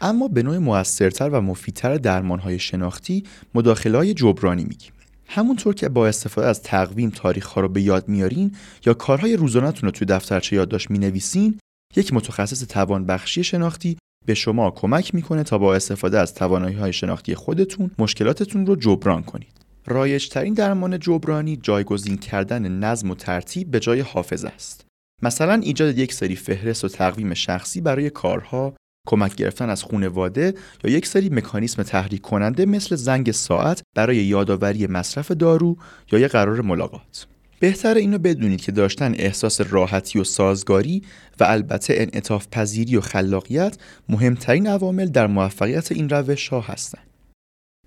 اما 0.02 0.28
به 0.28 0.44
نوع 0.44 0.58
موثرتر 0.58 1.30
و 1.30 1.42
مفیدتر 1.42 1.96
درمانهای 1.96 2.60
شناختی 2.60 3.24
مداخله 3.56 3.98
های 3.98 4.14
جبرانی 4.14 4.64
میگیم. 4.64 4.92
همونطور 5.28 5.74
که 5.76 5.90
با 5.90 6.08
استفاده 6.08 6.48
از 6.48 6.62
تقویم 6.62 7.10
تاریخ 7.10 7.46
ها 7.46 7.62
رو 7.62 7.70
به 7.70 7.82
یاد 7.82 8.08
میارین 8.08 8.56
یا 8.86 8.94
کارهای 8.94 9.36
روزانهتون 9.36 9.88
رو 9.88 9.92
توی 9.92 10.08
دفترچه 10.08 10.56
یادداشت 10.56 10.92
می‌نویسین 10.92 11.60
یک 11.96 12.14
متخصص 12.14 12.64
توانبخشی 12.64 13.44
شناختی 13.44 13.98
به 14.26 14.34
شما 14.34 14.72
کمک 14.72 15.16
می‌کنه 15.16 15.44
تا 15.44 15.58
با 15.58 15.76
استفاده 15.76 16.20
از 16.20 16.34
توانایی 16.34 16.76
های 16.76 16.94
شناختی 16.94 17.36
خودتون 17.36 17.92
مشکلاتتون 17.98 18.66
رو 18.66 18.76
جبران 18.76 19.24
کنید. 19.24 19.64
رایج 19.86 20.30
ترین 20.30 20.54
درمان 20.54 21.00
جبرانی 21.00 21.58
جایگزین 21.58 22.18
کردن 22.18 22.68
نظم 22.80 23.12
و 23.12 23.16
ترتیب 23.16 23.72
به 23.72 23.80
جای 23.80 24.00
حافظه 24.00 24.48
است. 24.48 24.86
مثلا 25.22 25.54
ایجاد 25.54 25.98
یک 25.98 26.14
سری 26.14 26.36
فهرست 26.36 26.86
و 26.86 26.88
تقویم 26.88 27.34
شخصی 27.34 27.82
برای 27.82 28.10
کارها 28.10 28.74
کمک 29.08 29.36
گرفتن 29.36 29.70
از 29.70 29.84
خونواده 29.84 30.54
یا 30.84 30.92
یک 30.92 31.08
سری 31.08 31.30
مکانیسم 31.30 31.84
تحریک 31.84 32.22
کننده 32.22 32.66
مثل 32.66 32.96
زنگ 32.96 33.32
ساعت 33.32 33.82
برای 33.96 34.18
یادآوری 34.18 34.88
مصرف 34.88 35.32
دارو 35.32 35.78
یا 36.12 36.20
یک 36.20 36.32
قرار 36.32 36.62
ملاقات 36.62 37.28
بهتر 37.60 37.96
اینو 37.96 38.18
بدونید 38.18 38.62
که 38.62 38.72
داشتن 38.72 39.14
احساس 39.16 39.62
راحتی 39.62 40.20
و 40.20 40.24
سازگاری 40.24 41.02
و 41.40 41.44
البته 41.44 41.94
انعطاف 41.98 42.48
پذیری 42.52 42.98
و 42.98 43.02
خلاقیت 43.02 43.78
مهمترین 44.10 44.68
عوامل 44.68 45.06
در 45.06 45.28
موفقیت 45.28 45.92
این 45.92 46.10
روش 46.10 46.48
ها 46.48 46.62
هستند. 46.62 47.08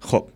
خب 0.01 0.29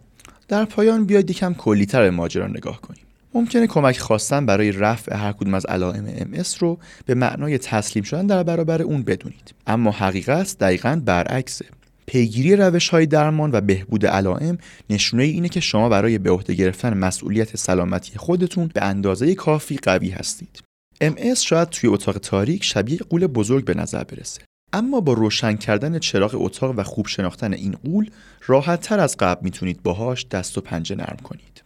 در 0.49 0.65
پایان 0.65 1.05
بیاید 1.05 1.31
یکم 1.31 1.55
کلیتر 1.55 2.03
به 2.03 2.11
ماجرا 2.11 2.47
نگاه 2.47 2.81
کنیم. 2.81 3.05
ممکنه 3.35 3.67
کمک 3.67 3.99
خواستن 3.99 4.47
برای 4.47 4.73
رفع 4.73 5.17
هر 5.17 5.33
کدوم 5.33 5.55
از 5.55 5.67
علائم 5.67 6.35
MS 6.35 6.59
رو 6.59 6.79
به 7.07 7.15
معنای 7.15 7.59
تسلیم 7.59 8.05
شدن 8.05 8.27
در 8.27 8.43
برابر 8.43 8.83
اون 8.83 9.03
بدونید. 9.03 9.55
اما 9.67 9.91
حقیقت 9.91 10.57
دقیقا 10.61 11.03
برعکسه. 11.05 11.65
پیگیری 12.07 12.57
روش 12.57 12.89
های 12.89 13.07
درمان 13.07 13.51
و 13.53 13.61
بهبود 13.61 14.07
علائم 14.07 14.59
نشونه 14.91 15.23
اینه 15.23 15.49
که 15.49 15.61
شما 15.61 15.89
برای 15.89 16.19
به 16.19 16.31
عهده 16.31 16.55
گرفتن 16.55 16.97
مسئولیت 16.97 17.57
سلامتی 17.57 18.19
خودتون 18.19 18.71
به 18.75 18.85
اندازه 18.85 19.35
کافی 19.35 19.77
قوی 19.77 20.11
هستید. 20.11 20.63
MS 21.03 21.39
شاید 21.39 21.69
توی 21.69 21.91
اتاق 21.91 22.19
تاریک 22.19 22.65
شبیه 22.65 22.99
قول 22.99 23.27
بزرگ 23.27 23.65
به 23.65 23.75
نظر 23.75 24.05
برسه. 24.05 24.41
اما 24.73 25.01
با 25.01 25.13
روشن 25.13 25.57
کردن 25.57 25.99
چراغ 25.99 26.35
اتاق 26.35 26.75
و 26.79 26.83
خوب 26.83 27.07
شناختن 27.07 27.53
این 27.53 27.77
قول 27.85 28.11
راحت 28.47 28.81
تر 28.81 29.01
از 29.01 29.17
قبل 29.17 29.41
می‌تونید 29.45 29.83
باهاش 29.83 30.27
دست 30.27 30.59
و 30.59 30.61
پنجه 30.61 30.97
نرم 30.97 31.19
کنید. 31.23 31.63